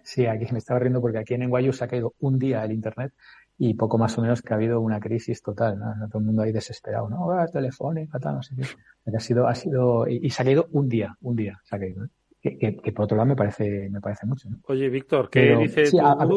[0.04, 2.72] Sí, aquí me estaba riendo porque aquí en Enguayu se ha caído un día el
[2.72, 3.14] internet
[3.58, 5.94] y poco más o menos que ha habido una crisis total, ¿no?
[6.10, 7.32] Todo el mundo ahí desesperado, ¿no?
[7.32, 9.16] Ah, telefónica, tal, no sé qué.
[9.16, 11.80] Ha sido, ha sido, y, y se ha caído un día, un día se ha
[11.80, 12.10] caído, ¿eh?
[12.42, 14.58] que, que, que por otro lado me parece, me parece mucho, ¿no?
[14.68, 16.28] Oye, Víctor, ¿qué Pero, dice sí, tu a- a-?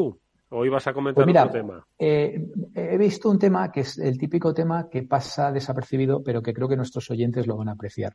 [0.53, 1.87] ¿O ibas a comentar Pues mira, otro tema?
[1.99, 6.53] eh, he visto un tema que es el típico tema que pasa desapercibido, pero que
[6.53, 8.15] creo que nuestros oyentes lo van a apreciar.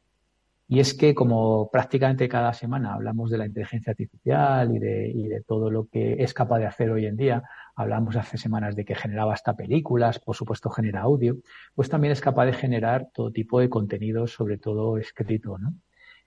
[0.68, 5.28] Y es que como prácticamente cada semana hablamos de la inteligencia artificial y de, y
[5.28, 7.44] de todo lo que es capaz de hacer hoy en día,
[7.76, 11.38] hablamos hace semanas de que generaba hasta películas, por supuesto genera audio,
[11.76, 15.74] pues también es capaz de generar todo tipo de contenido, sobre todo escrito, ¿no?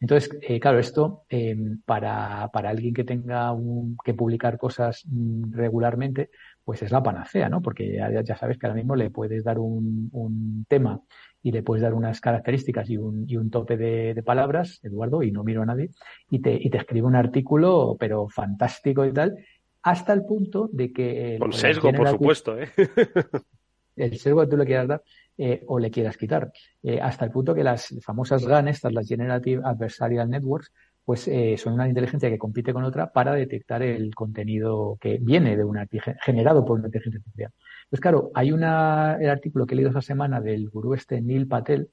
[0.01, 5.53] Entonces, eh, claro, esto eh, para, para alguien que tenga un- que publicar cosas mm,
[5.53, 6.31] regularmente,
[6.65, 7.61] pues es la panacea, ¿no?
[7.63, 11.01] Porque ya, ya- sabes que ahora mismo le puedes dar un tema
[11.43, 15.23] y le puedes dar unas características y un, y un tope de, de palabras, Eduardo,
[15.23, 15.91] y no miro a nadie,
[16.31, 19.37] y te, y te escribe un artículo, pero fantástico y tal,
[19.83, 21.35] hasta el punto de que...
[21.35, 22.69] el- Con sesgo, por supuesto, ¿eh?
[23.97, 25.03] el sesgo que tú le quieras dar
[25.37, 26.53] eh, o le quieras quitar.
[26.83, 30.73] Eh, hasta el punto que las famosas GAN, estas, las Generative Adversarial Networks,
[31.09, 35.57] pues eh, son una inteligencia que compite con otra para detectar el contenido que viene
[35.57, 35.89] de una
[36.21, 37.51] generado por una inteligencia artificial.
[37.89, 41.49] Pues claro, hay una, el artículo que he leído esa semana del gurú este Neil
[41.49, 41.89] Patel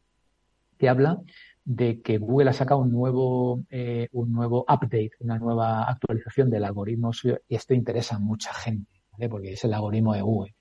[0.77, 1.21] que habla
[1.63, 6.65] de que Google ha sacado un nuevo, eh, un nuevo update, una nueva actualización del
[6.65, 9.29] algoritmo suyo, y esto interesa a mucha gente, ¿vale?
[9.29, 10.55] porque es el algoritmo de Google.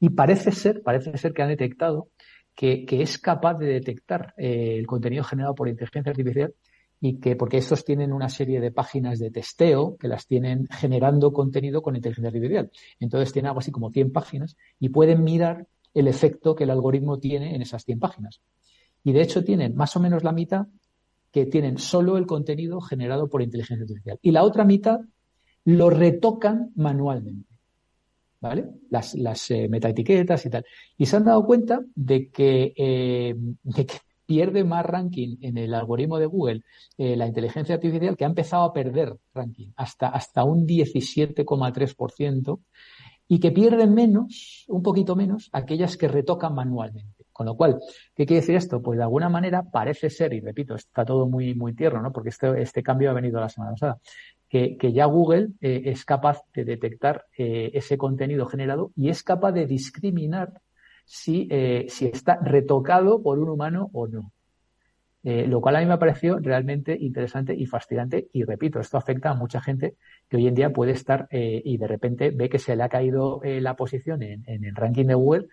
[0.00, 2.10] Y parece ser, parece ser que han detectado
[2.54, 6.52] que, que es capaz de detectar eh, el contenido generado por inteligencia artificial
[7.06, 11.32] y que, porque estos tienen una serie de páginas de testeo que las tienen generando
[11.32, 12.70] contenido con inteligencia artificial.
[12.98, 17.20] Entonces tienen algo así como 100 páginas y pueden mirar el efecto que el algoritmo
[17.20, 18.40] tiene en esas 100 páginas.
[19.04, 20.66] Y de hecho tienen más o menos la mitad
[21.30, 24.18] que tienen solo el contenido generado por inteligencia artificial.
[24.20, 24.98] Y la otra mitad
[25.64, 27.54] lo retocan manualmente.
[28.40, 28.66] ¿Vale?
[28.90, 30.64] Las, las eh, metaetiquetas y tal.
[30.98, 33.94] Y se han dado cuenta de que, eh, de que
[34.26, 36.62] pierde más ranking en el algoritmo de Google
[36.98, 42.60] eh, la inteligencia artificial que ha empezado a perder ranking hasta, hasta un 17,3%
[43.28, 47.26] y que pierden menos, un poquito menos, aquellas que retocan manualmente.
[47.32, 47.78] Con lo cual,
[48.14, 48.80] ¿qué quiere decir esto?
[48.80, 52.12] Pues de alguna manera parece ser, y repito, está todo muy, muy tierno, ¿no?
[52.12, 53.98] Porque este, este cambio ha venido la semana pasada,
[54.48, 59.52] que, ya Google eh, es capaz de detectar eh, ese contenido generado y es capaz
[59.52, 60.62] de discriminar
[61.06, 64.32] si, eh, si está retocado por un humano o no.
[65.28, 65.98] Eh, lo cual a mí me ha
[66.40, 68.28] realmente interesante y fascinante.
[68.32, 69.96] Y repito, esto afecta a mucha gente
[70.28, 72.88] que hoy en día puede estar eh, y de repente ve que se le ha
[72.88, 75.48] caído eh, la posición en, el ranking de Google,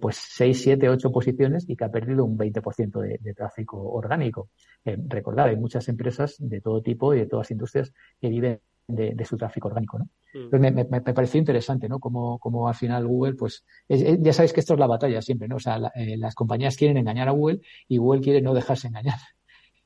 [0.00, 4.48] pues 6, 7, 8 posiciones y que ha perdido un 20% de, de tráfico orgánico.
[4.84, 9.36] recordad, hay muchas empresas de todo tipo y de todas industrias que viven de, su
[9.36, 9.98] tráfico orgánico.
[10.34, 10.56] Mm.
[10.58, 11.98] me, me, pareció interesante, ¿no?
[11.98, 15.56] Como, como al final Google, pues, ya sabéis que esto es la batalla siempre, ¿no?
[15.56, 19.18] O sea, eh, las compañías quieren engañar a Google y Google quiere no dejarse engañar.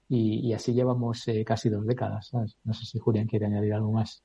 [0.08, 2.58] Y, así llevamos eh, casi dos décadas, ¿sabes?
[2.64, 4.22] No sé si Julián quiere añadir algo más.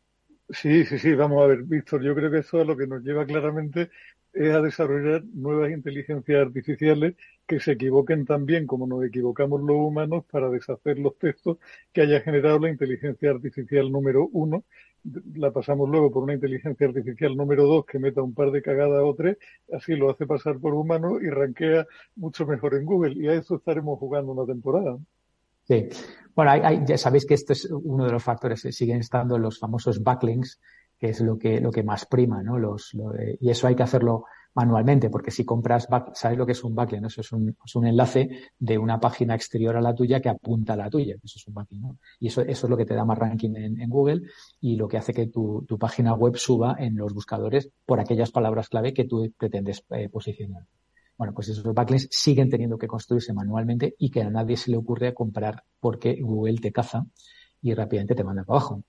[0.50, 3.04] Sí, sí, sí, vamos a ver, Víctor, yo creo que eso es lo que nos
[3.04, 3.90] lleva claramente
[4.34, 7.16] es a desarrollar nuevas inteligencias artificiales
[7.48, 11.58] que se equivoquen tan bien como nos equivocamos los humanos para deshacer los textos
[11.92, 14.64] que haya generado la inteligencia artificial número uno.
[15.36, 19.02] La pasamos luego por una inteligencia artificial número dos que meta un par de cagadas
[19.04, 19.38] o tres,
[19.72, 21.86] así lo hace pasar por humano y rankea
[22.16, 23.14] mucho mejor en Google.
[23.16, 24.98] Y a eso estaremos jugando una temporada.
[25.64, 25.88] Sí.
[26.36, 26.52] Bueno,
[26.86, 30.60] ya sabéis que esto es uno de los factores, siguen estando los famosos backlinks,
[30.98, 32.58] que es lo que, lo que más prima, ¿no?
[32.58, 32.96] Los,
[33.40, 34.26] y eso hay que hacerlo
[34.58, 37.06] manualmente, porque si compras, ¿sabes lo que es un backlink?
[37.06, 38.28] Eso es un, es un, enlace
[38.58, 41.16] de una página exterior a la tuya que apunta a la tuya.
[41.24, 41.98] Eso es un backlink, ¿no?
[42.20, 44.24] Y eso, eso es lo que te da más ranking en, Google
[44.60, 48.32] y lo que hace que tu, tu, página web suba en los buscadores por aquellas
[48.32, 50.64] palabras clave que tú pretendes eh, posicionar.
[51.20, 54.78] Bueno, pues esos backlinks siguen teniendo que construirse manualmente y que a nadie se le
[54.78, 57.06] ocurre comprar porque Google te caza
[57.62, 58.82] y rápidamente te manda para abajo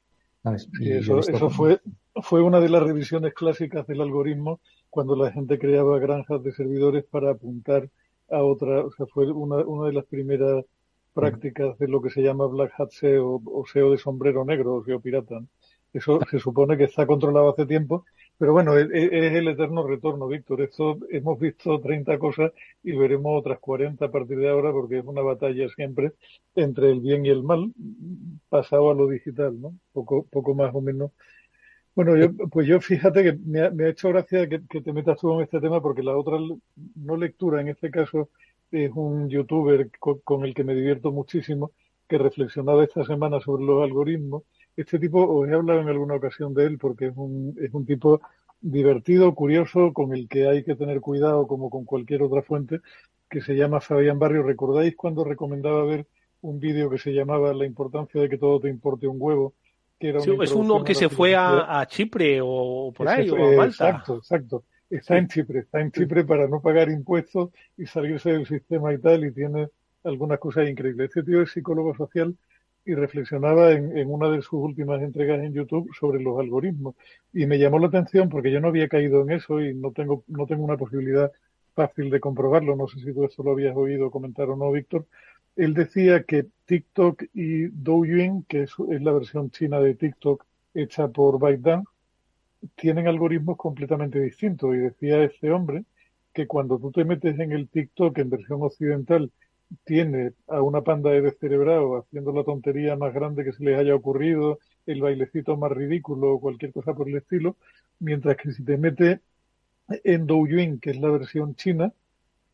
[0.80, 1.80] eso, eso fue,
[2.22, 4.60] fue una de las revisiones clásicas del algoritmo
[4.90, 7.88] cuando la gente creaba granjas de servidores para apuntar
[8.30, 10.64] a otra, o sea, fue una, una de las primeras
[11.14, 14.84] prácticas de lo que se llama Black Hat SEO o SEO de sombrero negro o
[14.84, 15.40] SEO pirata.
[15.92, 18.04] Eso se supone que está controlado hace tiempo,
[18.36, 20.60] pero bueno, es, el eterno retorno, Víctor.
[20.60, 22.52] Esto hemos visto 30 cosas
[22.84, 26.12] y veremos otras 40 a partir de ahora porque es una batalla siempre
[26.54, 27.72] entre el bien y el mal,
[28.48, 29.74] pasado a lo digital, ¿no?
[29.92, 31.10] Poco, poco más o menos.
[31.98, 35.40] Bueno, yo, pues yo fíjate que me ha, hecho gracia que, te metas tú en
[35.42, 36.38] este tema porque la otra
[36.94, 38.30] no lectura en este caso
[38.70, 41.72] es un youtuber con el que me divierto muchísimo
[42.06, 44.44] que reflexionaba esta semana sobre los algoritmos
[44.76, 47.84] este tipo, os he hablado en alguna ocasión de él porque es un, es un
[47.84, 48.20] tipo
[48.60, 52.78] divertido, curioso, con el que hay que tener cuidado como con cualquier otra fuente,
[53.28, 54.44] que se llama Fabián Barrio.
[54.44, 56.06] ¿Recordáis cuando recomendaba ver
[56.42, 59.54] un vídeo que se llamaba La importancia de que todo te importe un huevo?
[59.98, 63.88] Que era es uno que se fue a, Chipre o por ahí, o a Malta.
[63.88, 64.64] Exacto, exacto.
[64.90, 68.98] Está en Chipre, está en Chipre para no pagar impuestos y salirse del sistema y
[68.98, 69.68] tal, y tiene
[70.04, 71.08] algunas cosas increíbles.
[71.08, 72.34] Este tío es psicólogo social
[72.88, 76.94] y reflexionaba en, una de sus últimas entregas en YouTube sobre los algoritmos.
[77.34, 80.24] Y me llamó la atención porque yo no había caído en eso y no tengo,
[80.26, 81.30] no tengo una posibilidad
[81.74, 82.76] fácil de comprobarlo.
[82.76, 85.04] No sé si tú esto lo habías oído comentar o no, Víctor.
[85.58, 91.40] Él decía que TikTok y Douyin, que es, la versión china de TikTok hecha por
[91.40, 91.90] ByteDance,
[92.76, 94.72] tienen algoritmos completamente distintos.
[94.76, 95.84] Y decía este hombre
[96.32, 99.32] que cuando tú te metes en el TikTok en versión occidental
[99.84, 103.96] tiene a una panda de descerebrados haciendo la tontería más grande que se les haya
[103.96, 107.56] ocurrido, el bailecito más ridículo o cualquier cosa por el estilo,
[107.98, 109.22] mientras que si te mete
[110.04, 111.92] en Douyin, que es la versión china,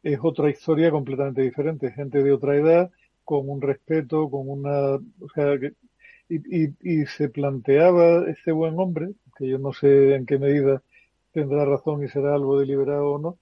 [0.05, 2.91] es otra historia completamente diferente, gente de otra edad,
[3.25, 5.55] con un respeto, con una, o sea,
[6.29, 10.83] Y, y, se planteaba este buen hombre, que yo no sé en qué medida
[11.33, 13.39] tendrá razón y será algo deliberado o no,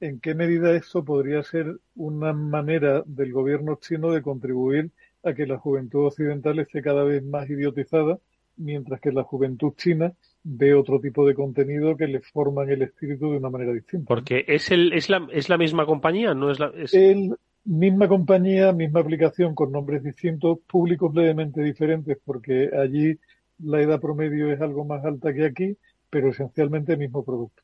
[0.00, 4.90] en qué medida esto podría ser una manera del gobierno chino de contribuir
[5.22, 8.18] a que la juventud occidental esté cada vez más idiotizada,
[8.56, 10.14] mientras que la juventud china
[10.48, 14.06] ve otro tipo de contenido que le forman el espíritu de una manera distinta.
[14.06, 16.72] Porque es, el, es, la, es la misma compañía, no es la.
[16.76, 16.94] Es...
[16.94, 23.18] El, misma compañía, misma aplicación con nombres distintos, públicos levemente diferentes, porque allí
[23.58, 25.76] la edad promedio es algo más alta que aquí,
[26.08, 27.62] pero esencialmente el mismo producto.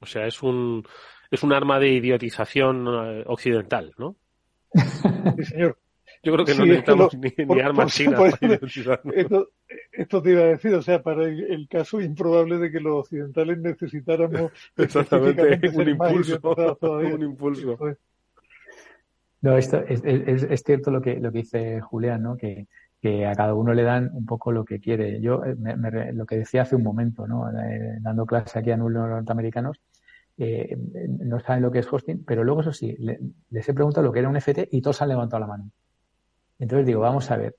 [0.00, 0.82] O sea, es un,
[1.30, 4.16] es un arma de idiotización eh, occidental, ¿no?
[5.36, 5.76] Sí, señor.
[6.22, 8.34] Yo creo que no necesitamos ni, armas chinas
[9.14, 9.50] esto,
[9.92, 13.58] esto, te iba a decir, o sea, para el, caso improbable de que los occidentales
[13.58, 16.40] necesitáramos exactamente un impulso,
[16.80, 17.78] un impulso.
[19.40, 22.36] No, esto es, es, cierto lo que, lo que dice Julián, ¿no?
[22.36, 22.66] Que,
[23.00, 25.20] que a cada uno le dan un poco lo que quiere.
[25.20, 27.48] Yo, eh, me, lo que decía hace un momento, ¿no?
[27.50, 29.80] Eh, dando clase aquí a norteamericanos,
[30.36, 30.76] eh,
[31.20, 32.96] no saben lo que es hosting, pero luego eso sí,
[33.50, 35.70] les he preguntado lo que era un FT y todos han levantado la mano.
[36.58, 37.56] Entonces digo, vamos a ver,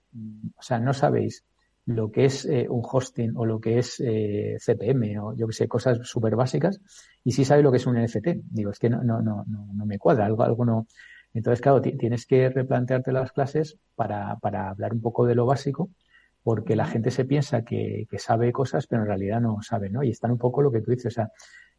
[0.56, 1.46] o sea, no sabéis
[1.86, 6.00] lo que es un hosting o lo que es CPM o yo que sé, cosas
[6.04, 6.80] súper básicas
[7.24, 8.28] y sí sabéis lo que es un NFT.
[8.44, 10.86] Digo, es que no, no, no, no, no me cuadra, algo, algo no,
[11.34, 15.90] entonces, claro, tienes que replantearte las clases para, para hablar un poco de lo básico,
[16.44, 20.04] porque la gente se piensa que, que, sabe cosas, pero en realidad no sabe, ¿no?
[20.04, 21.32] Y están un poco lo que tú dices, o sea,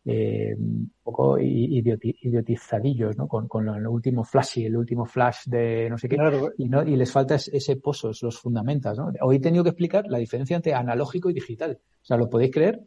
[0.05, 3.29] eh, un poco idiotizadillos, ¿no?
[3.29, 6.17] Con, con el último flashy, el último flash de no sé qué,
[6.59, 9.13] y, no, y les falta ese pozo, los fundamentos, ¿no?
[9.21, 11.79] Hoy he tenido que explicar la diferencia entre analógico y digital.
[12.03, 12.81] O sea, ¿lo podéis creer?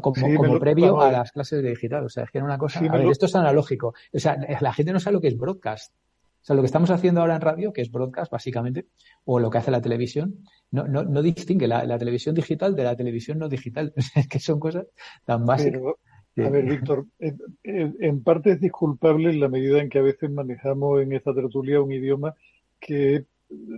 [0.00, 2.04] como, previo a las clases de digital.
[2.04, 2.80] O sea, es que era una cosa.
[2.80, 3.94] a ver, esto es analógico.
[4.12, 5.94] O sea, la gente no sabe lo que es broadcast.
[6.40, 8.86] O sea, lo que estamos haciendo ahora en radio, que es broadcast, básicamente,
[9.24, 12.96] o lo que hace la televisión, no, no, no distingue la, televisión digital de la
[12.96, 13.92] televisión no digital.
[14.14, 14.86] es que son cosas
[15.24, 15.82] tan básicas.
[16.44, 21.02] A ver, Víctor, en, parte es disculpable en la medida en que a veces manejamos
[21.02, 22.34] en esta tertulia un idioma
[22.80, 23.24] que es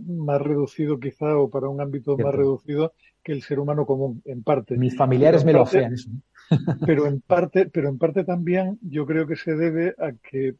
[0.07, 2.93] más reducido quizá o para un ámbito más reducido
[3.23, 4.77] que el ser humano común, en parte.
[4.77, 6.11] Mis familiares me lo hacían eso.
[6.87, 10.57] pero en parte, pero en parte también yo creo que se debe a que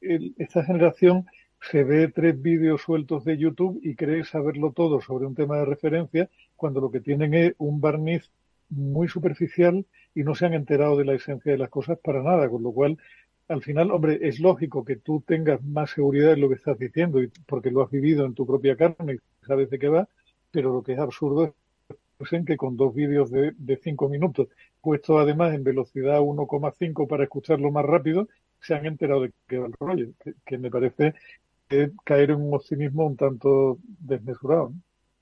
[0.00, 1.26] esta generación
[1.60, 5.64] se ve tres vídeos sueltos de YouTube y cree saberlo todo sobre un tema de
[5.64, 8.30] referencia cuando lo que tienen es un barniz
[8.68, 9.84] muy superficial
[10.16, 12.72] y no se han enterado de la esencia de las cosas para nada, con lo
[12.72, 12.98] cual
[13.48, 17.20] al final, hombre, es lógico que tú tengas más seguridad en lo que estás diciendo
[17.46, 20.08] porque lo has vivido en tu propia carne y sabes de qué va,
[20.50, 21.54] pero lo que es absurdo
[22.18, 24.48] es que con dos vídeos de, de cinco minutos,
[24.80, 28.26] puestos además en velocidad 1,5 para escucharlo más rápido,
[28.60, 30.08] se han enterado de que va el rollo,
[30.44, 31.14] que, me parece
[32.04, 34.72] caer en un optimismo un tanto desmesurado.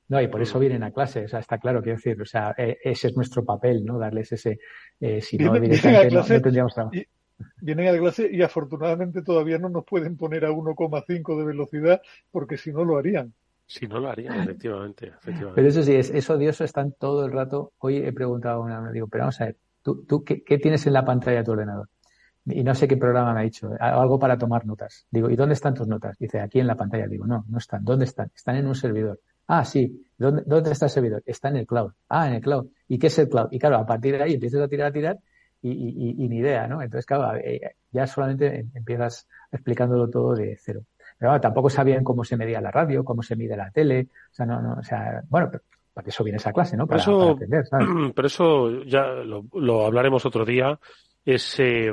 [0.09, 2.79] Y por eso vienen a clase, o sea, está claro, quiero decir, o sea, e,
[2.85, 3.99] ese es nuestro papel, ¿no?
[3.99, 4.59] Darles ese,
[5.01, 6.97] eh, si no, directamente no, tendríamos trabajo.
[7.61, 12.57] vienen a clase y afortunadamente todavía no nos pueden poner a 1,5 de velocidad porque
[12.57, 13.33] si no lo harían.
[13.67, 15.13] Si no lo harían, efectivamente,
[15.55, 17.73] Pero eso sí, es, odioso, están todo el rato.
[17.79, 20.93] Hoy he preguntado a una, digo, pero vamos a ver, ¿tú, tú qué, tienes en
[20.93, 21.89] la pantalla de tu ordenador?
[22.45, 25.07] Y no sé qué programa me ha dicho, algo para tomar notas.
[25.11, 26.19] Digo, ¿y dónde están tus notas?
[26.19, 27.07] Dice, aquí en la pantalla.
[27.07, 27.83] Digo, no, no están.
[27.83, 28.31] ¿Dónde están?
[28.35, 29.19] Están en un servidor.
[29.47, 30.07] Ah, sí.
[30.17, 31.23] ¿Dónde, ¿Dónde está el servidor?
[31.27, 31.93] Está en el cloud.
[32.09, 32.67] Ah, en el cloud.
[32.89, 33.49] ¿Y qué es el cloud?
[33.51, 35.19] Y claro, a partir de ahí empiezas a tirar, a tirar
[35.63, 36.83] y, y, y, ni idea, ¿no?
[36.83, 40.83] Entonces, claro, eh, ya solamente empiezas explicándolo todo de cero.
[41.19, 44.09] Pero tampoco sabían cómo se medía la radio, cómo se mide la tele.
[44.31, 45.51] O sea, no, no, o sea, bueno,
[45.93, 46.87] para eso viene esa clase, ¿no?
[46.87, 47.65] Para, eso, aprender,
[48.15, 50.79] Pero eso ya lo, hablaremos otro día.
[51.25, 51.93] Es, eh,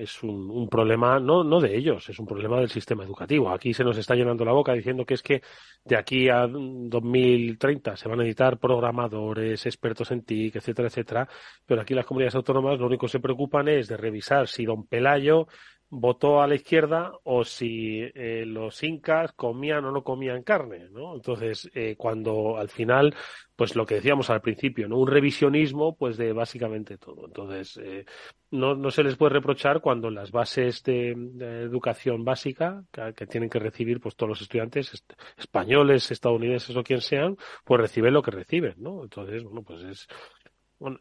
[0.00, 3.50] es un, un, problema no, no de ellos, es un problema del sistema educativo.
[3.50, 5.42] Aquí se nos está llenando la boca diciendo que es que
[5.84, 11.28] de aquí a 2030 se van a necesitar programadores, expertos en TIC, etcétera, etcétera.
[11.66, 14.86] Pero aquí las comunidades autónomas lo único que se preocupan es de revisar si don
[14.86, 15.46] Pelayo
[15.90, 21.14] votó a la izquierda o si eh, los incas comían o no comían carne, ¿no?
[21.16, 23.14] Entonces, eh, cuando al final,
[23.56, 24.98] pues lo que decíamos al principio, ¿no?
[24.98, 27.26] Un revisionismo, pues de básicamente todo.
[27.26, 28.04] Entonces, eh,
[28.52, 33.58] no, no se les puede reprochar cuando las bases de, educación básica que, tienen que
[33.58, 35.04] recibir, pues todos los estudiantes
[35.36, 39.02] españoles, estadounidenses o quien sean, pues reciben lo que reciben, ¿no?
[39.02, 40.08] Entonces, bueno, pues es,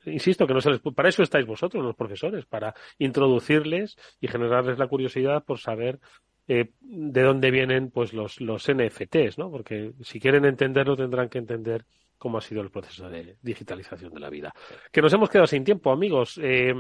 [0.06, 4.78] insisto que no se les para eso estáis vosotros los profesores para introducirles y generarles
[4.78, 6.00] la curiosidad por saber
[6.48, 11.38] eh, de dónde vienen pues los los NFTs no porque si quieren entenderlo tendrán que
[11.38, 11.86] entender
[12.20, 14.54] cómo ha sido el proceso de digitalización de la vida.
[14.92, 16.40] Que nos hemos quedado sin tiempo amigos.
[16.44, 16.76] Eh,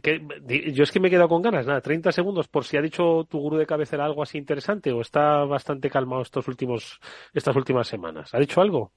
[0.00, 1.66] que yo es que me he quedado con ganas.
[1.66, 5.00] Nada 30 segundos por si ha dicho tu gurú de cabecera algo así interesante o
[5.00, 7.00] está bastante calmado estos últimos
[7.32, 8.32] estas últimas semanas.
[8.34, 8.92] Ha dicho algo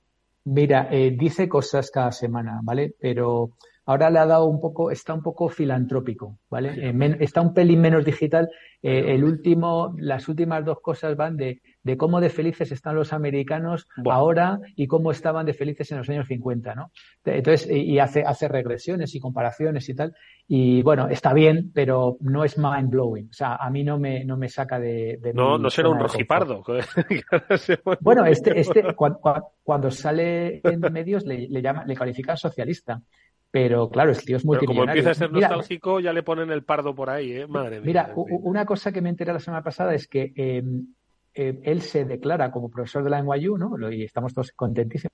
[0.46, 2.96] Mira, eh, dice cosas cada semana, ¿vale?
[3.00, 3.52] Pero
[3.86, 6.90] ahora le ha dado un poco, está un poco filantrópico, ¿vale?
[6.90, 8.50] Eh, está un pelín menos digital.
[8.82, 13.14] Eh, el último, las últimas dos cosas van de, de cómo de felices están los
[13.14, 16.92] americanos ahora y cómo estaban de felices en los años 50, ¿no?
[17.26, 20.16] Entonces, y hace, hace regresiones y comparaciones y tal.
[20.48, 23.30] Y bueno, está bien, pero no es mind blowing.
[23.30, 25.20] O sea, a mí no me, no me saca de.
[25.34, 26.64] no, no será un rojipardo.
[28.02, 33.02] bueno, este, este, cuando, sale en medios le, le, llama, le califican socialista.
[33.52, 34.84] Pero claro, el tío es multimillonario.
[34.84, 37.46] como empieza a ser nostálgico, ya le ponen el pardo por ahí, ¿eh?
[37.46, 37.86] Madre mía.
[37.86, 40.88] Mira, una cosa que me enteré la semana pasada es que em,
[41.34, 43.92] eh, él se declara como profesor de la NYU, ¿no?
[43.92, 45.14] Y estamos todos contentísimos.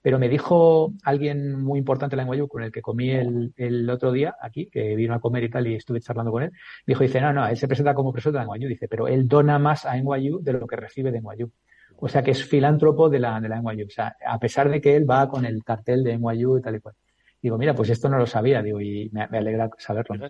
[0.00, 3.88] Pero me dijo alguien muy importante de la NYU con el que comí el, el,
[3.88, 6.52] otro día aquí, que vino a comer y tal, y estuve charlando con él.
[6.86, 9.28] Dijo, dice, no, no, él se presenta como profesor de la NYU, dice, pero él
[9.28, 11.50] dona más a NYU de lo que recibe de NYU.
[11.96, 13.86] O sea que es filántropo de la, de la NYU.
[13.86, 16.76] O sea, a pesar de que él va con el cartel de NYU y tal
[16.76, 16.94] y cual.
[17.40, 20.28] Digo, mira, pues esto no lo sabía, digo, y me, alegra saberlo.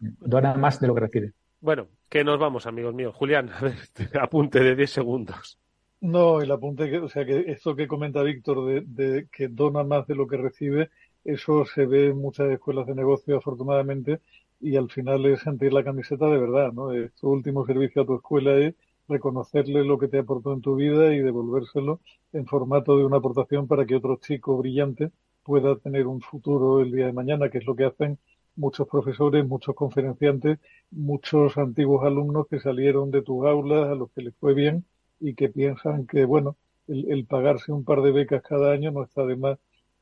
[0.00, 1.32] Dona más de lo que recibe.
[1.64, 3.14] Bueno, que nos vamos, amigos míos.
[3.16, 3.78] Julián, ver,
[4.20, 5.58] apunte de 10 segundos.
[6.02, 9.82] No, el apunte, que, o sea, que esto que comenta Víctor de, de, que dona
[9.82, 10.90] más de lo que recibe,
[11.24, 14.20] eso se ve en muchas escuelas de negocio, afortunadamente,
[14.60, 16.90] y al final es sentir la camiseta de verdad, ¿no?
[17.18, 18.74] Tu último servicio a tu escuela es
[19.08, 22.00] reconocerle lo que te aportó en tu vida y devolvérselo
[22.34, 25.12] en formato de una aportación para que otro chico brillante
[25.42, 28.18] pueda tener un futuro el día de mañana, que es lo que hacen
[28.56, 30.58] muchos profesores, muchos conferenciantes,
[30.90, 34.84] muchos antiguos alumnos que salieron de tus aulas, a los que les fue bien
[35.20, 36.56] y que piensan que, bueno,
[36.88, 39.58] el, pagarse un par de becas cada año no está de más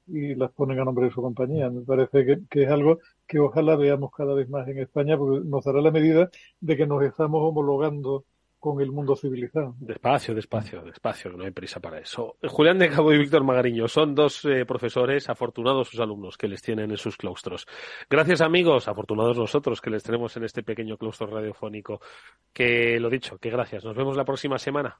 [0.07, 1.70] y las ponen a nombre de su compañía.
[1.70, 5.46] Me parece que, que, es algo que ojalá veamos cada vez más en España porque
[5.48, 6.30] nos dará la medida
[6.61, 8.24] de que nos estamos homologando
[8.62, 9.74] con el mundo civilizado.
[9.80, 12.36] Despacio, despacio, despacio, no hay prisa para eso.
[12.46, 16.62] Julián de Cabo y Víctor Magariño son dos eh, profesores, afortunados sus alumnos que les
[16.62, 17.66] tienen en sus claustros.
[18.08, 22.00] Gracias amigos, afortunados nosotros que les tenemos en este pequeño claustro radiofónico.
[22.52, 23.84] Que lo dicho, que gracias.
[23.84, 24.96] Nos vemos la próxima semana.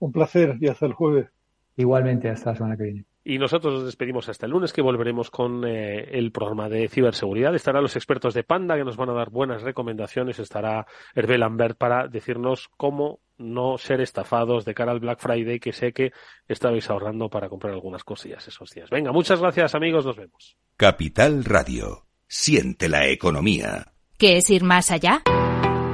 [0.00, 1.28] Un placer y hasta el jueves.
[1.76, 3.11] Igualmente, hasta la semana que viene.
[3.24, 7.54] Y nosotros nos despedimos hasta el lunes que volveremos con eh, el programa de ciberseguridad.
[7.54, 10.40] Estarán los expertos de Panda que nos van a dar buenas recomendaciones.
[10.40, 15.72] Estará Hervé Lambert para decirnos cómo no ser estafados de cara al Black Friday que
[15.72, 16.12] sé que
[16.48, 18.90] estabais ahorrando para comprar algunas cosillas esos días.
[18.90, 20.56] Venga, muchas gracias amigos, nos vemos.
[20.76, 22.06] Capital Radio.
[22.26, 23.92] Siente la economía.
[24.18, 25.22] ¿Qué es ir más allá?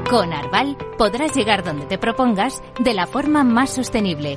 [0.08, 4.36] Con Arval podrás llegar donde te propongas de la forma más sostenible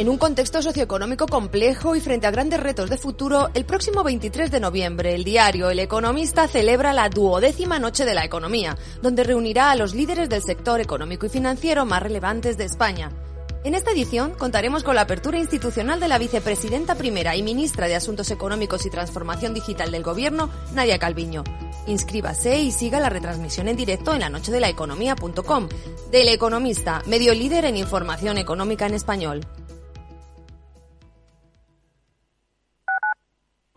[0.00, 4.50] En un contexto socioeconómico complejo y frente a grandes retos de futuro, el próximo 23
[4.50, 9.70] de noviembre el diario El Economista celebra la duodécima Noche de la Economía, donde reunirá
[9.70, 13.10] a los líderes del sector económico y financiero más relevantes de España.
[13.62, 17.96] En esta edición contaremos con la apertura institucional de la vicepresidenta primera y ministra de
[17.96, 21.44] Asuntos Económicos y Transformación Digital del Gobierno, Nadia Calviño.
[21.86, 25.68] Inscríbase y siga la retransmisión en directo en la noche de la economía.com.
[26.10, 29.42] Del Economista, medio líder en información económica en español.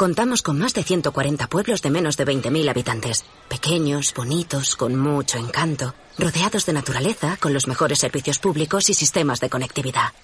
[0.00, 3.26] Contamos con más de 140 pueblos de menos de 20.000 habitantes.
[3.50, 9.40] Pequeños, bonitos, con mucho encanto, rodeados de naturaleza, con los mejores servicios públicos y sistemas
[9.40, 10.14] de conectividad.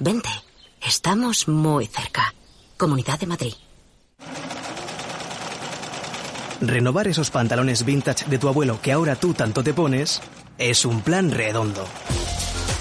[0.00, 0.30] Vente,
[0.80, 2.32] estamos muy cerca.
[2.78, 3.52] Comunidad de Madrid.
[6.62, 10.22] Renovar esos pantalones vintage de tu abuelo que ahora tú tanto te pones
[10.56, 11.86] es un plan redondo.